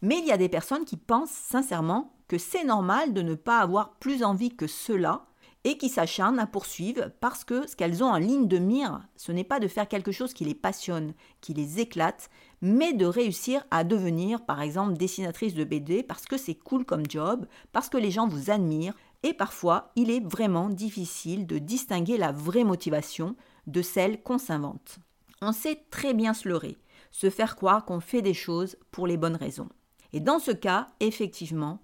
Mais 0.00 0.20
il 0.20 0.26
y 0.26 0.30
a 0.30 0.36
des 0.36 0.48
personnes 0.48 0.84
qui 0.84 0.96
pensent 0.96 1.32
sincèrement 1.32 2.14
que 2.28 2.38
c'est 2.38 2.62
normal 2.62 3.14
de 3.14 3.22
ne 3.22 3.34
pas 3.34 3.58
avoir 3.58 3.94
plus 3.98 4.22
envie 4.22 4.54
que 4.54 4.68
cela 4.68 5.26
et 5.64 5.76
qui 5.76 5.88
s'acharnent 5.88 6.38
à 6.38 6.46
poursuivre 6.46 7.10
parce 7.20 7.42
que 7.42 7.66
ce 7.66 7.74
qu'elles 7.74 8.04
ont 8.04 8.10
en 8.10 8.18
ligne 8.18 8.46
de 8.46 8.58
mire, 8.58 9.00
ce 9.16 9.32
n'est 9.32 9.42
pas 9.42 9.58
de 9.58 9.66
faire 9.66 9.88
quelque 9.88 10.12
chose 10.12 10.32
qui 10.32 10.44
les 10.44 10.54
passionne, 10.54 11.14
qui 11.40 11.52
les 11.52 11.80
éclate, 11.80 12.30
mais 12.62 12.92
de 12.92 13.06
réussir 13.06 13.66
à 13.72 13.82
devenir, 13.82 14.46
par 14.46 14.62
exemple, 14.62 14.96
dessinatrice 14.96 15.54
de 15.54 15.64
BD 15.64 16.04
parce 16.04 16.26
que 16.26 16.36
c'est 16.36 16.54
cool 16.54 16.84
comme 16.84 17.10
job, 17.10 17.46
parce 17.72 17.88
que 17.88 17.98
les 17.98 18.12
gens 18.12 18.28
vous 18.28 18.52
admirent, 18.52 18.94
et 19.22 19.34
parfois 19.34 19.92
il 19.96 20.10
est 20.10 20.24
vraiment 20.24 20.68
difficile 20.68 21.46
de 21.46 21.58
distinguer 21.58 22.16
la 22.16 22.32
vraie 22.32 22.64
motivation 22.64 23.36
de 23.66 23.82
celle 23.82 24.22
qu'on 24.22 24.38
s'invente. 24.38 24.98
On 25.42 25.52
sait 25.52 25.84
très 25.90 26.14
bien 26.14 26.34
se 26.34 26.48
leurrer, 26.48 26.78
se 27.10 27.30
faire 27.30 27.56
croire 27.56 27.84
qu'on 27.84 28.00
fait 28.00 28.22
des 28.22 28.34
choses 28.34 28.76
pour 28.90 29.06
les 29.06 29.16
bonnes 29.16 29.36
raisons. 29.36 29.68
Et 30.12 30.20
dans 30.20 30.38
ce 30.38 30.50
cas, 30.50 30.88
effectivement, 31.00 31.80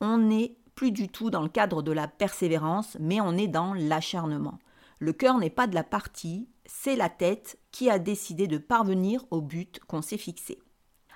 on 0.00 0.18
n'est 0.18 0.56
plus 0.74 0.92
du 0.92 1.08
tout 1.08 1.30
dans 1.30 1.42
le 1.42 1.48
cadre 1.48 1.82
de 1.82 1.92
la 1.92 2.08
persévérance, 2.08 2.96
mais 3.00 3.20
on 3.20 3.36
est 3.36 3.48
dans 3.48 3.74
l'acharnement. 3.74 4.58
Le 4.98 5.12
cœur 5.12 5.38
n'est 5.38 5.50
pas 5.50 5.66
de 5.66 5.74
la 5.74 5.84
partie, 5.84 6.48
c'est 6.66 6.96
la 6.96 7.08
tête 7.08 7.58
qui 7.70 7.90
a 7.90 7.98
décidé 7.98 8.46
de 8.46 8.58
parvenir 8.58 9.24
au 9.30 9.40
but 9.40 9.80
qu'on 9.86 10.02
s'est 10.02 10.18
fixé. 10.18 10.58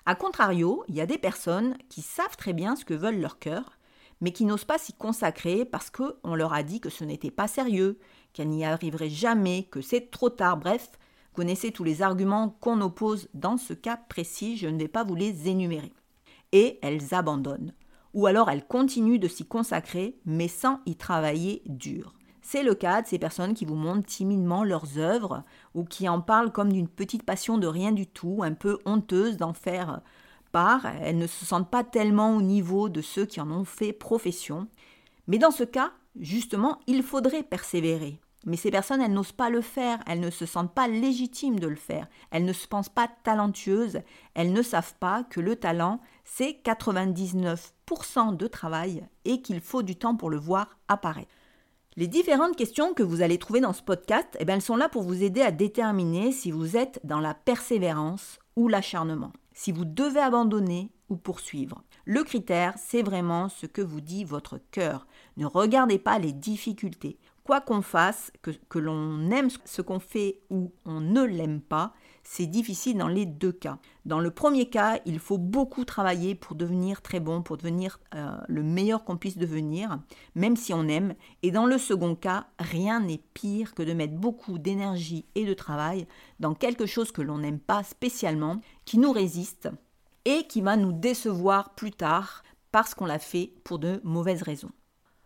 A 0.07 0.15
contrario, 0.15 0.85
il 0.89 0.95
y 0.95 1.01
a 1.01 1.07
des 1.07 1.19
personnes 1.19 1.77
qui 1.89 2.03
savent 2.03 2.37
très 2.37 2.53
bien 2.53 2.77
ce 2.77 2.85
que 2.85 2.95
veulent 2.95 3.21
leur 3.21 3.39
cœur, 3.39 3.79
mais 4.25 4.33
qui 4.33 4.47
n'osent 4.47 4.65
pas 4.65 4.79
s'y 4.79 4.95
consacrer 4.95 5.67
parce 5.67 5.91
qu'on 5.91 6.35
leur 6.35 6.55
a 6.55 6.63
dit 6.63 6.81
que 6.81 6.89
ce 6.89 7.05
n'était 7.05 7.31
pas 7.31 7.47
sérieux, 7.47 7.99
qu'elles 8.33 8.49
n'y 8.49 8.65
arriveraient 8.65 9.11
jamais, 9.11 9.65
que 9.71 9.83
c'est 9.83 10.11
trop 10.11 10.31
tard, 10.31 10.57
bref, 10.57 10.93
connaissez 11.35 11.73
tous 11.73 11.85
les 11.85 12.01
arguments 12.01 12.57
qu'on 12.61 12.81
oppose 12.81 13.29
dans 13.35 13.59
ce 13.59 13.75
cas 13.75 13.99
précis, 13.99 14.57
je 14.57 14.67
ne 14.67 14.79
vais 14.79 14.89
pas 14.89 15.05
vous 15.05 15.15
les 15.15 15.51
énumérer. 15.51 15.93
Et 16.53 16.79
elles 16.81 17.13
abandonnent. 17.13 17.75
Ou 18.15 18.27
alors 18.27 18.49
elles 18.49 18.67
continuent 18.67 19.21
de 19.21 19.29
s'y 19.29 19.45
consacrer, 19.45 20.17
mais 20.25 20.49
sans 20.49 20.81
y 20.87 20.97
travailler 20.97 21.61
dur. 21.67 22.15
C'est 22.41 22.63
le 22.63 22.75
cas 22.75 23.03
de 23.03 23.07
ces 23.07 23.19
personnes 23.19 23.53
qui 23.53 23.67
vous 23.67 23.75
montrent 23.75 24.07
timidement 24.07 24.65
leurs 24.65 24.97
œuvres 24.97 25.45
ou 25.75 25.85
qui 25.85 26.09
en 26.09 26.23
parlent 26.23 26.51
comme 26.51 26.73
d'une 26.73 26.89
petite 26.89 27.25
passion 27.25 27.59
de 27.59 27.67
rien 27.67 27.93
du 27.93 28.07
tout, 28.07 28.41
un 28.43 28.55
peu 28.55 28.79
honteuse 28.87 29.37
d'en 29.37 29.53
faire 29.53 30.01
Elles 31.03 31.19
ne 31.19 31.27
se 31.27 31.45
sentent 31.45 31.71
pas 31.71 31.85
tellement 31.85 32.37
au 32.37 32.43
niveau 32.43 32.89
de 32.89 33.01
ceux 33.01 33.27
qui 33.27 33.41
en 33.41 33.51
ont 33.51 33.65
fait 33.65 33.93
profession. 33.93 34.69
Mais 35.27 35.39
dans 35.39 35.51
ce 35.51 35.65
cas, 35.65 35.93
justement, 36.19 36.81
il 36.87 37.03
faudrait 37.03 37.43
persévérer. 37.43 38.21
Mais 38.47 38.57
ces 38.57 38.71
personnes, 38.71 39.01
elles 39.01 39.13
n'osent 39.13 39.33
pas 39.33 39.49
le 39.49 39.63
faire, 39.63 40.01
elles 40.07 40.21
ne 40.21 40.31
se 40.31 40.45
sentent 40.45 40.75
pas 40.75 40.87
légitimes 40.87 41.59
de 41.59 41.67
le 41.67 41.77
faire, 41.77 42.07
elles 42.31 42.45
ne 42.45 42.53
se 42.53 42.69
pensent 42.69 42.91
pas 42.91 43.09
talentueuses, 43.25 44.01
elles 44.35 44.53
ne 44.53 44.63
savent 44.63 44.95
pas 45.01 45.25
que 45.25 45.41
le 45.41 45.57
talent, 45.57 46.01
c'est 46.25 46.61
99% 46.63 48.37
de 48.37 48.47
travail 48.47 49.07
et 49.25 49.41
qu'il 49.41 49.61
faut 49.61 49.83
du 49.83 49.97
temps 49.97 50.15
pour 50.15 50.29
le 50.29 50.37
voir 50.37 50.77
apparaître. 50.89 51.33
Les 51.97 52.07
différentes 52.07 52.57
questions 52.57 52.93
que 52.93 53.03
vous 53.03 53.23
allez 53.23 53.39
trouver 53.39 53.61
dans 53.61 53.73
ce 53.73 53.83
podcast, 53.83 54.29
eh 54.39 54.45
bien, 54.45 54.57
elles 54.57 54.63
sont 54.63 54.77
là 54.77 54.89
pour 54.89 55.03
vous 55.03 55.23
aider 55.23 55.41
à 55.41 55.53
déterminer 55.53 56.33
si 56.33 56.51
vous 56.51 56.77
êtes 56.77 57.01
dans 57.05 57.21
la 57.21 57.35
persévérance 57.35 58.41
ou 58.57 58.69
l'acharnement, 58.69 59.33
si 59.55 59.73
vous 59.73 59.85
devez 59.85 60.21
abandonner 60.21 60.91
ou 61.09 61.17
poursuivre. 61.17 61.83
Le 62.05 62.23
critère, 62.23 62.75
c'est 62.77 63.03
vraiment 63.03 63.49
ce 63.49 63.67
que 63.67 63.81
vous 63.81 64.01
dit 64.01 64.25
votre 64.25 64.61
cœur. 64.71 65.07
Ne 65.37 65.47
regardez 65.47 65.99
pas 65.99 66.19
les 66.19 66.33
difficultés. 66.33 67.19
Quoi 67.45 67.61
qu'on 67.61 67.83
fasse, 67.83 68.33
que, 68.41 68.79
l'on 68.79 69.31
aime 69.31 69.49
ce 69.67 69.83
qu'on 69.83 70.01
fait 70.01 70.41
ou 70.49 70.73
on 70.87 71.01
ne 71.01 71.23
l'aime 71.23 71.61
pas, 71.61 71.93
c'est 72.23 72.47
difficile 72.47 72.97
dans 72.97 73.09
les 73.09 73.27
deux 73.27 73.53
cas. 73.53 73.79
Dans 74.07 74.19
le 74.19 74.31
premier 74.31 74.71
cas, 74.71 74.99
il 75.05 75.19
faut 75.19 75.37
beaucoup 75.37 75.85
travailler 75.85 76.35
pour 76.35 76.57
devenir 76.57 77.03
très 77.03 77.21
bon, 77.21 77.43
pour 77.43 77.59
devenir 77.59 78.01
euh, 78.15 78.35
le 78.49 78.63
meilleur 78.63 79.05
qu'on 79.05 79.19
puisse 79.19 79.37
devenir, 79.37 79.99
même 80.35 80.57
si 80.57 80.73
on 80.73 80.89
aime. 80.89 81.15
Et 81.43 81.51
dans 81.51 81.67
le 81.67 81.77
second 81.77 82.15
cas, 82.15 82.47
rien 82.59 83.01
n'est 83.01 83.21
pire 83.35 83.75
que 83.75 83.83
de 83.83 83.93
mettre 83.93 84.15
beaucoup 84.15 84.59
d'énergie 84.59 85.27
et 85.35 85.45
de 85.45 85.53
travail 85.53 86.07
dans 86.41 86.55
quelque 86.55 86.87
chose 86.87 87.13
que 87.13 87.23
l'on 87.23 87.39
n'aime 87.39 87.61
pas 87.61 87.83
spécialement, 87.83 88.61
qui 88.85 88.99
nous 88.99 89.13
résiste 89.13 89.69
et 90.25 90.47
qui 90.47 90.61
va 90.61 90.77
nous 90.77 90.93
décevoir 90.93 91.75
plus 91.75 91.93
tard 91.93 92.43
parce 92.73 92.95
qu'on 92.95 93.07
l'a 93.07 93.19
fait 93.19 93.53
pour 93.65 93.79
de 93.79 94.01
mauvaises 94.05 94.43
raisons. 94.43 94.73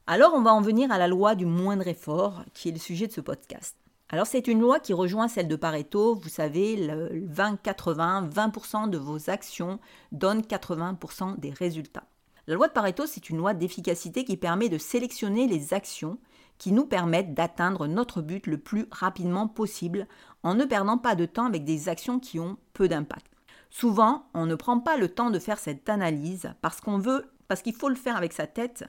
Alors 0.06 0.32
on 0.34 0.42
va 0.42 0.52
en 0.52 0.60
venir 0.60 0.90
à 0.90 0.98
la 0.98 1.08
loi 1.08 1.34
du 1.34 1.46
moindre 1.46 1.86
effort, 1.86 2.42
qui 2.54 2.68
est 2.68 2.72
le 2.72 2.78
sujet 2.78 3.06
de 3.06 3.12
ce 3.12 3.20
podcast. 3.20 3.76
Alors 4.10 4.26
c'est 4.26 4.48
une 4.48 4.60
loi 4.60 4.80
qui 4.80 4.94
rejoint 4.94 5.28
celle 5.28 5.48
de 5.48 5.56
Pareto, 5.56 6.14
vous 6.14 6.30
savez, 6.30 6.76
le 6.76 7.26
20-80, 7.26 8.30
20%, 8.30 8.88
de 8.88 8.96
vos 8.96 9.28
actions 9.28 9.78
donnent 10.12 10.40
80% 10.40 11.38
des 11.38 11.50
résultats. 11.50 12.04
La 12.46 12.54
loi 12.54 12.68
de 12.68 12.72
Pareto, 12.72 13.04
c'est 13.04 13.28
une 13.28 13.36
loi 13.36 13.52
d'efficacité 13.52 14.24
qui 14.24 14.38
permet 14.38 14.70
de 14.70 14.78
sélectionner 14.78 15.46
les 15.46 15.74
actions 15.74 16.18
qui 16.56 16.72
nous 16.72 16.86
permettent 16.86 17.34
d'atteindre 17.34 17.86
notre 17.86 18.22
but 18.22 18.46
le 18.46 18.56
plus 18.56 18.86
rapidement 18.90 19.46
possible 19.46 20.08
en 20.42 20.54
ne 20.54 20.64
perdant 20.64 20.98
pas 20.98 21.14
de 21.14 21.26
temps 21.26 21.44
avec 21.44 21.64
des 21.64 21.90
actions 21.90 22.18
qui 22.18 22.40
ont 22.40 22.56
peu 22.72 22.88
d'impact. 22.88 23.30
Souvent, 23.70 24.26
on 24.34 24.46
ne 24.46 24.54
prend 24.54 24.80
pas 24.80 24.96
le 24.96 25.08
temps 25.08 25.30
de 25.30 25.38
faire 25.38 25.58
cette 25.58 25.88
analyse 25.88 26.52
parce 26.62 26.80
qu'on 26.80 26.98
veut, 26.98 27.30
parce 27.48 27.62
qu'il 27.62 27.74
faut 27.74 27.88
le 27.88 27.94
faire 27.94 28.16
avec 28.16 28.32
sa 28.32 28.46
tête 28.46 28.84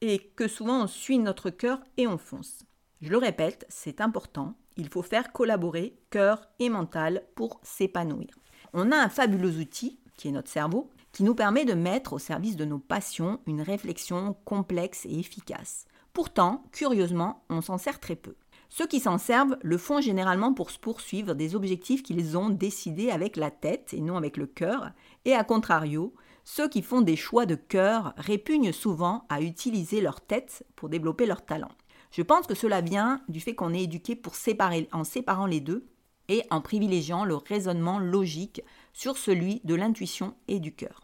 et 0.00 0.18
que 0.18 0.48
souvent 0.48 0.82
on 0.82 0.86
suit 0.86 1.18
notre 1.18 1.50
cœur 1.50 1.80
et 1.96 2.06
on 2.06 2.18
fonce. 2.18 2.64
Je 3.00 3.10
le 3.10 3.18
répète, 3.18 3.66
c'est 3.68 4.00
important, 4.00 4.54
il 4.76 4.88
faut 4.88 5.02
faire 5.02 5.32
collaborer 5.32 5.98
cœur 6.10 6.46
et 6.58 6.68
mental 6.68 7.22
pour 7.34 7.60
s'épanouir. 7.62 8.38
On 8.72 8.92
a 8.92 8.96
un 8.96 9.08
fabuleux 9.08 9.58
outil, 9.58 9.98
qui 10.16 10.28
est 10.28 10.32
notre 10.32 10.50
cerveau, 10.50 10.90
qui 11.12 11.24
nous 11.24 11.34
permet 11.34 11.64
de 11.64 11.74
mettre 11.74 12.14
au 12.14 12.18
service 12.18 12.56
de 12.56 12.64
nos 12.64 12.78
passions 12.78 13.40
une 13.46 13.60
réflexion 13.60 14.34
complexe 14.44 15.04
et 15.04 15.18
efficace. 15.18 15.86
Pourtant, 16.12 16.64
curieusement, 16.72 17.44
on 17.48 17.60
s'en 17.60 17.78
sert 17.78 18.00
très 18.00 18.16
peu. 18.16 18.34
Ceux 18.74 18.86
qui 18.86 19.00
s'en 19.00 19.18
servent 19.18 19.58
le 19.60 19.76
font 19.76 20.00
généralement 20.00 20.54
pour 20.54 20.70
se 20.70 20.78
poursuivre 20.78 21.34
des 21.34 21.54
objectifs 21.54 22.02
qu'ils 22.02 22.38
ont 22.38 22.48
décidés 22.48 23.10
avec 23.10 23.36
la 23.36 23.50
tête 23.50 23.92
et 23.92 24.00
non 24.00 24.16
avec 24.16 24.38
le 24.38 24.46
cœur, 24.46 24.92
et 25.26 25.34
à 25.34 25.44
contrario, 25.44 26.14
ceux 26.44 26.70
qui 26.70 26.80
font 26.80 27.02
des 27.02 27.14
choix 27.14 27.44
de 27.44 27.54
cœur 27.54 28.14
répugnent 28.16 28.72
souvent 28.72 29.26
à 29.28 29.42
utiliser 29.42 30.00
leur 30.00 30.22
tête 30.22 30.64
pour 30.74 30.88
développer 30.88 31.26
leur 31.26 31.44
talent. 31.44 31.68
Je 32.12 32.22
pense 32.22 32.46
que 32.46 32.54
cela 32.54 32.80
vient 32.80 33.20
du 33.28 33.40
fait 33.40 33.54
qu'on 33.54 33.74
est 33.74 33.82
éduqué 33.82 34.16
pour 34.16 34.36
séparer, 34.36 34.88
en 34.92 35.04
séparant 35.04 35.44
les 35.44 35.60
deux 35.60 35.86
et 36.28 36.42
en 36.48 36.62
privilégiant 36.62 37.26
le 37.26 37.36
raisonnement 37.36 37.98
logique 37.98 38.62
sur 38.94 39.18
celui 39.18 39.60
de 39.64 39.74
l'intuition 39.74 40.34
et 40.48 40.60
du 40.60 40.74
cœur. 40.74 41.02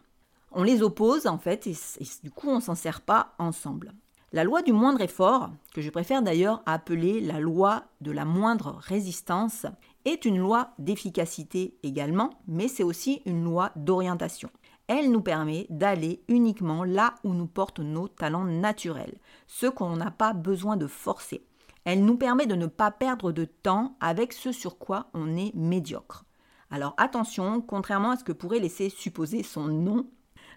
On 0.51 0.63
les 0.63 0.81
oppose 0.81 1.27
en 1.27 1.37
fait 1.37 1.67
et, 1.67 1.75
du 2.23 2.31
coup 2.31 2.49
on 2.49 2.61
s'en 2.61 2.73
sert 2.73 3.01
pas 3.01 3.35
ensemble. 3.37 3.93
La 4.31 4.43
loi 4.43 4.61
du 4.61 4.73
moindre 4.73 5.01
effort, 5.01 5.49
que 5.73 5.81
je 5.81 5.89
préfère 5.89 6.21
d'ailleurs 6.21 6.61
appeler 6.65 7.19
la 7.19 7.39
loi 7.39 7.85
de 8.01 8.11
la 8.11 8.25
moindre 8.25 8.77
résistance, 8.79 9.65
est 10.05 10.25
une 10.25 10.37
loi 10.37 10.71
d'efficacité 10.77 11.77
également, 11.83 12.29
mais 12.47 12.67
c'est 12.67 12.83
aussi 12.83 13.21
une 13.25 13.43
loi 13.43 13.71
d'orientation 13.75 14.49
elle 14.89 15.11
nous 15.11 15.21
permet 15.21 15.67
d'aller 15.69 16.23
uniquement 16.27 16.83
là 16.83 17.13
où 17.23 17.35
nous 17.35 17.45
portent 17.45 17.79
nos 17.79 18.07
talents 18.07 18.43
naturels, 18.43 19.19
ceux 19.45 19.69
qu'on 19.69 19.95
n'a 19.95 20.09
pas 20.09 20.33
besoin 20.33 20.77
de 20.77 20.87
forcer. 20.87 21.45
Elle 21.85 22.03
nous 22.03 22.17
permet 22.17 22.47
de 22.47 22.55
ne 22.55 22.65
pas 22.65 22.89
perdre 22.89 23.31
de 23.31 23.45
temps 23.45 23.95
avec 24.01 24.33
ce 24.33 24.51
sur 24.51 24.79
quoi 24.79 25.11
on 25.13 25.37
est 25.37 25.53
médiocre. 25.53 26.25
Alors 26.71 26.95
attention, 26.97 27.61
contrairement 27.61 28.11
à 28.11 28.17
ce 28.17 28.23
que 28.23 28.31
pourrait 28.31 28.59
laisser 28.59 28.89
supposer 28.89 29.43
son 29.43 29.65
nom, 29.65 30.09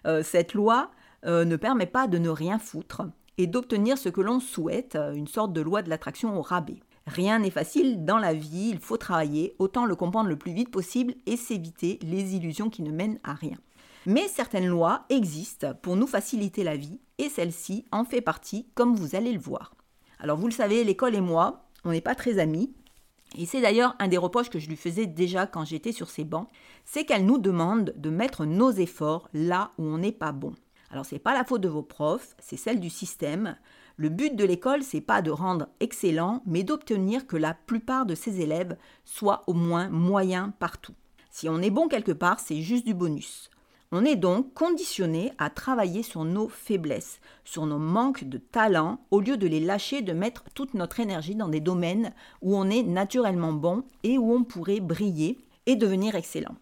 euh, 0.07 0.23
cette 0.23 0.55
loi 0.55 0.89
euh, 1.25 1.45
ne 1.45 1.55
permet 1.55 1.85
pas 1.85 2.07
de 2.07 2.17
ne 2.17 2.29
rien 2.29 2.57
foutre 2.57 3.03
et 3.37 3.47
d'obtenir 3.47 3.97
ce 3.97 4.09
que 4.09 4.21
l'on 4.21 4.39
souhaite, 4.39 4.95
une 4.95 5.27
sorte 5.27 5.53
de 5.53 5.61
loi 5.61 5.81
de 5.81 5.89
l'attraction 5.89 6.37
au 6.37 6.41
rabais. 6.41 6.79
Rien 7.05 7.39
n'est 7.39 7.49
facile 7.49 8.05
dans 8.05 8.17
la 8.17 8.33
vie, 8.33 8.69
il 8.71 8.79
faut 8.79 8.97
travailler, 8.97 9.55
autant 9.59 9.85
le 9.85 9.95
comprendre 9.95 10.29
le 10.29 10.37
plus 10.37 10.53
vite 10.53 10.71
possible 10.71 11.15
et 11.25 11.35
s'éviter 11.35 11.99
les 12.01 12.35
illusions 12.35 12.69
qui 12.69 12.81
ne 12.81 12.91
mènent 12.91 13.19
à 13.23 13.33
rien. 13.33 13.57
Mais 14.05 14.27
certaines 14.27 14.67
lois 14.67 15.05
existent 15.09 15.73
pour 15.81 15.95
nous 15.95 16.07
faciliter 16.07 16.63
la 16.63 16.77
vie 16.77 16.99
et 17.17 17.29
celle-ci 17.29 17.85
en 17.91 18.05
fait 18.05 18.21
partie, 18.21 18.67
comme 18.75 18.95
vous 18.95 19.15
allez 19.15 19.31
le 19.31 19.39
voir. 19.39 19.75
Alors 20.19 20.37
vous 20.37 20.47
le 20.47 20.53
savez, 20.53 20.83
l'école 20.83 21.15
et 21.15 21.21
moi, 21.21 21.65
on 21.83 21.91
n'est 21.91 22.01
pas 22.01 22.15
très 22.15 22.39
amis. 22.39 22.73
Et 23.37 23.45
c'est 23.45 23.61
d'ailleurs 23.61 23.95
un 23.99 24.07
des 24.07 24.17
reproches 24.17 24.49
que 24.49 24.59
je 24.59 24.69
lui 24.69 24.75
faisais 24.75 25.07
déjà 25.07 25.47
quand 25.47 25.65
j'étais 25.65 25.91
sur 25.91 26.09
ses 26.09 26.23
bancs, 26.23 26.47
c'est 26.85 27.03
qu'elle 27.03 27.25
nous 27.25 27.39
demande 27.39 27.93
de 27.97 28.09
mettre 28.09 28.45
nos 28.45 28.71
efforts 28.71 29.27
là 29.33 29.71
où 29.77 29.83
on 29.83 29.97
n'est 29.97 30.11
pas 30.11 30.31
bon. 30.31 30.53
Alors 30.93 31.07
c'est 31.07 31.17
pas 31.17 31.33
la 31.33 31.43
faute 31.43 31.61
de 31.61 31.67
vos 31.67 31.81
profs, 31.81 32.35
c'est 32.37 32.55
celle 32.55 32.79
du 32.79 32.91
système. 32.91 33.57
Le 33.97 34.09
but 34.09 34.35
de 34.35 34.45
l'école, 34.45 34.83
c'est 34.83 35.01
pas 35.01 35.23
de 35.23 35.31
rendre 35.31 35.67
excellent, 35.79 36.43
mais 36.45 36.61
d'obtenir 36.61 37.25
que 37.25 37.35
la 37.35 37.55
plupart 37.55 38.05
de 38.05 38.13
ses 38.13 38.41
élèves 38.41 38.77
soient 39.03 39.41
au 39.47 39.53
moins 39.53 39.89
moyens 39.89 40.51
partout. 40.59 40.93
Si 41.31 41.49
on 41.49 41.63
est 41.63 41.71
bon 41.71 41.87
quelque 41.87 42.11
part, 42.11 42.39
c'est 42.39 42.61
juste 42.61 42.85
du 42.85 42.93
bonus. 42.93 43.49
On 43.91 44.05
est 44.05 44.15
donc 44.15 44.53
conditionné 44.53 45.33
à 45.39 45.49
travailler 45.49 46.03
sur 46.03 46.25
nos 46.25 46.47
faiblesses, 46.47 47.21
sur 47.43 47.65
nos 47.65 47.79
manques 47.79 48.25
de 48.25 48.37
talent, 48.37 48.99
au 49.09 49.19
lieu 49.19 49.35
de 49.35 49.47
les 49.47 49.59
lâcher, 49.59 50.03
de 50.03 50.13
mettre 50.13 50.43
toute 50.53 50.75
notre 50.75 50.99
énergie 50.99 51.35
dans 51.35 51.49
des 51.49 51.59
domaines 51.59 52.13
où 52.43 52.55
on 52.55 52.69
est 52.69 52.83
naturellement 52.83 53.53
bon 53.53 53.83
et 54.03 54.19
où 54.19 54.31
on 54.31 54.43
pourrait 54.43 54.79
briller 54.79 55.39
et 55.65 55.75
devenir 55.75 56.13
excellent. 56.13 56.55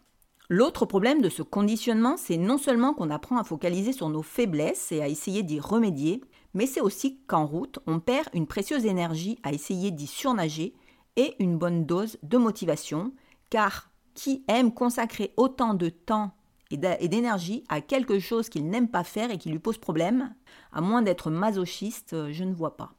L'autre 0.54 0.86
problème 0.86 1.22
de 1.22 1.30
ce 1.30 1.44
conditionnement, 1.44 2.18
c'est 2.18 2.36
non 2.36 2.58
seulement 2.58 2.94
qu'on 2.94 3.10
apprend 3.10 3.38
à 3.38 3.46
focaliser 3.46 3.94
sur 3.94 4.10
nos 4.10 4.22
faiblesses 4.22 4.92
et 4.92 5.02
à 5.02 5.08
essayer 5.08 5.44
d'y 5.44 5.62
remédier, 5.62 6.20
mais 6.54 6.66
c'est 6.66 6.82
aussi 6.82 7.22
qu'en 7.26 7.46
route, 7.46 7.80
on 7.88 8.02
perd 8.02 8.28
une 8.34 8.48
précieuse 8.48 8.86
énergie 8.86 9.40
à 9.44 9.54
essayer 9.54 9.92
d'y 9.92 10.08
surnager 10.08 10.74
et 11.16 11.36
une 11.40 11.58
bonne 11.58 11.86
dose 11.86 12.18
de 12.22 12.38
motivation, 12.38 13.14
car 13.50 13.92
qui 14.14 14.44
aime 14.50 14.74
consacrer 14.74 15.34
autant 15.38 15.74
de 15.74 15.88
temps 15.88 16.34
et 16.70 17.08
d'énergie 17.08 17.64
à 17.70 17.80
quelque 17.80 18.20
chose 18.20 18.50
qu'il 18.50 18.68
n'aime 18.68 18.90
pas 18.90 19.06
faire 19.06 19.32
et 19.32 19.38
qui 19.38 19.52
lui 19.52 19.60
pose 19.60 19.78
problème, 19.78 20.36
à 20.74 20.82
moins 20.82 21.02
d'être 21.02 21.32
masochiste, 21.32 22.12
euh, 22.12 22.34
je 22.34 22.44
ne 22.44 22.54
vois 22.54 22.76
pas. 22.76 22.92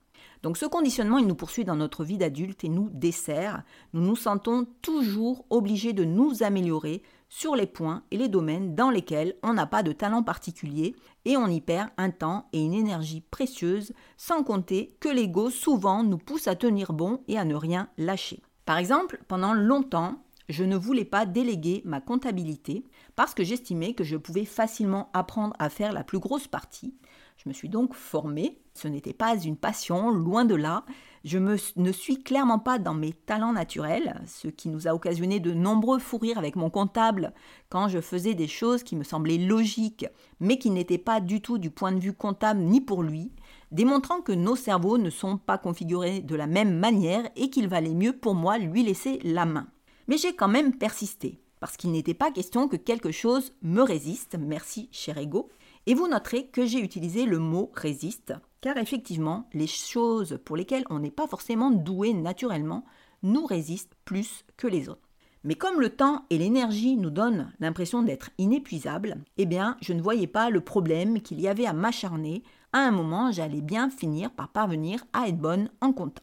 Donc 0.43 0.57
ce 0.57 0.67
conditionnement, 0.67 1.19
il 1.19 1.27
nous 1.27 1.35
poursuit 1.35 1.65
dans 1.65 1.77
notre 1.77 2.03
vie 2.03 2.19
d'adulte 2.19 2.65
et 2.65 2.69
nous 2.69 2.89
dessert. 2.91 3.63
Nous 3.93 4.01
nous 4.01 4.17
sentons 4.17 4.67
toujours 4.83 5.45
obligés 5.51 5.93
de 5.93 6.05
nous 6.05 6.43
améliorer 6.43 7.03
sur 7.35 7.57
les 7.57 7.67
points 7.67 8.03
et 8.11 8.19
les 8.19 8.29
domaines 8.29 8.75
dans 8.75 8.91
lesquels 8.91 9.37
on 9.43 9.55
n'a 9.55 9.67
pas 9.67 9.83
de 9.83 9.93
talent 9.93 10.23
particulier 10.23 10.95
et 11.25 11.39
on 11.39 11.47
y 11.47 11.63
perd 11.63 11.89
un 11.97 12.11
temps 12.11 12.47
et 12.53 12.63
une 12.63 12.75
énergie 12.75 13.23
précieuse, 13.23 13.95
sans 14.19 14.45
compter 14.45 14.95
que 15.01 15.09
l'ego 15.09 15.49
souvent 15.49 16.03
nous 16.03 16.19
pousse 16.19 16.47
à 16.47 16.57
tenir 16.57 16.93
bon 16.93 17.23
et 17.29 17.39
à 17.39 17.47
ne 17.47 17.55
rien 17.55 17.89
lâcher. 17.97 18.43
Par 18.67 18.77
exemple, 18.77 19.19
pendant 19.29 19.55
longtemps, 19.55 20.23
je 20.51 20.63
ne 20.63 20.77
voulais 20.77 21.07
pas 21.07 21.25
déléguer 21.25 21.81
ma 21.87 22.03
comptabilité 22.03 22.85
parce 23.17 23.33
que 23.33 23.45
j'estimais 23.45 23.95
que 23.95 24.05
je 24.05 24.19
pouvais 24.19 24.45
facilement 24.45 25.09
apprendre 25.15 25.57
à 25.59 25.71
faire 25.71 25.95
la 25.95 26.05
plus 26.05 26.19
grosse 26.19 26.49
partie. 26.49 26.95
Je 27.39 27.49
me 27.49 27.55
suis 27.55 27.71
donc 27.71 27.95
formée. 27.95 28.59
Ce 28.75 28.89
n'était 28.89 29.15
pas 29.15 29.37
une 29.37 29.57
passion, 29.57 30.11
loin 30.11 30.45
de 30.45 30.55
là. 30.55 30.85
Je 31.25 31.39
ne 31.39 31.93
suis 31.93 32.21
clairement 32.21 32.59
pas 32.59 32.81
dans 32.81 32.95
mes 32.95 33.13
talents 33.13 33.53
naturels, 33.53 34.21
ce 34.27 34.49
qui 34.49 34.69
nous 34.69 34.89
a 34.89 34.95
occasionné 34.95 35.39
de 35.39 35.53
nombreux 35.53 36.01
fous 36.01 36.19
rires 36.19 36.39
avec 36.39 36.57
mon 36.57 36.69
comptable 36.69 37.33
quand 37.69 37.87
je 37.87 38.01
faisais 38.01 38.35
des 38.35 38.49
choses 38.49 38.83
qui 38.83 38.97
me 38.97 39.05
semblaient 39.05 39.39
logiques, 39.39 40.07
mais 40.41 40.59
qui 40.59 40.71
n'étaient 40.71 40.99
pas 40.99 41.21
du 41.21 41.41
tout 41.41 41.59
du 41.59 41.71
point 41.71 41.93
de 41.93 42.01
vue 42.01 42.13
comptable 42.13 42.61
ni 42.61 42.81
pour 42.81 43.05
lui, 43.05 43.31
démontrant 43.71 44.21
que 44.21 44.33
nos 44.33 44.57
cerveaux 44.57 44.99
ne 44.99 45.11
sont 45.11 45.39
pas 45.39 45.59
configurés 45.59 46.21
de 46.21 46.35
la 46.35 46.49
même 46.49 46.77
manière 46.77 47.29
et 47.37 47.51
qu'il 47.51 47.69
valait 47.69 47.95
mieux 47.95 48.15
pour 48.15 48.35
moi 48.35 48.59
lui 48.59 48.83
laisser 48.83 49.21
la 49.23 49.47
main. 49.47 49.69
Mais 50.09 50.19
j'ai 50.19 50.35
quand 50.35 50.49
même 50.49 50.77
persisté, 50.77 51.41
parce 51.61 51.77
qu'il 51.77 51.93
n'était 51.93 52.15
pas 52.15 52.33
question 52.33 52.67
que 52.67 52.77
quelque 52.77 53.13
chose 53.13 53.53
me 53.63 53.83
résiste, 53.83 54.37
merci 54.41 54.89
cher 54.91 55.19
ego, 55.19 55.51
et 55.87 55.95
vous 55.95 56.09
noterez 56.09 56.49
que 56.49 56.67
j'ai 56.67 56.81
utilisé 56.81 57.27
le 57.27 57.39
mot 57.39 57.71
résiste, 57.75 58.35
car 58.63 58.79
effectivement, 58.79 59.49
les 59.53 59.67
choses 59.67 60.39
pour 60.45 60.57
lesquelles 60.57 60.87
on 60.89 61.01
n'est 61.01 61.11
pas 61.11 61.27
forcément 61.27 61.71
doué 61.71 62.15
naturellement 62.15 62.85
nous 63.23 63.45
résistent 63.45 63.95
plus 64.07 64.45
que 64.57 64.67
les 64.67 64.89
autres. 64.89 65.09
Mais 65.45 65.57
comme 65.57 65.81
le 65.81 65.91
temps 65.91 66.25
et 66.31 66.39
l'énergie 66.39 66.97
nous 66.97 67.11
donnent 67.11 67.53
l'impression 67.59 68.03
d'être 68.03 68.31
inépuisables, 68.39 69.17
eh 69.37 69.47
bien, 69.47 69.77
je 69.83 69.93
ne 69.93 70.01
voyais 70.01 70.29
pas 70.29 70.51
le 70.51 70.61
problème 70.61 71.21
qu'il 71.21 71.41
y 71.41 71.49
avait 71.49 71.67
à 71.67 71.73
m'acharner. 71.73 72.45
À 72.73 72.79
un 72.79 72.93
moment, 72.93 73.33
j'allais 73.33 73.61
bien 73.61 73.91
finir 73.91 74.31
par 74.31 74.49
parvenir 74.49 75.05
à 75.13 75.27
être 75.27 75.39
bonne 75.39 75.69
en 75.81 75.93
compta. 75.93 76.23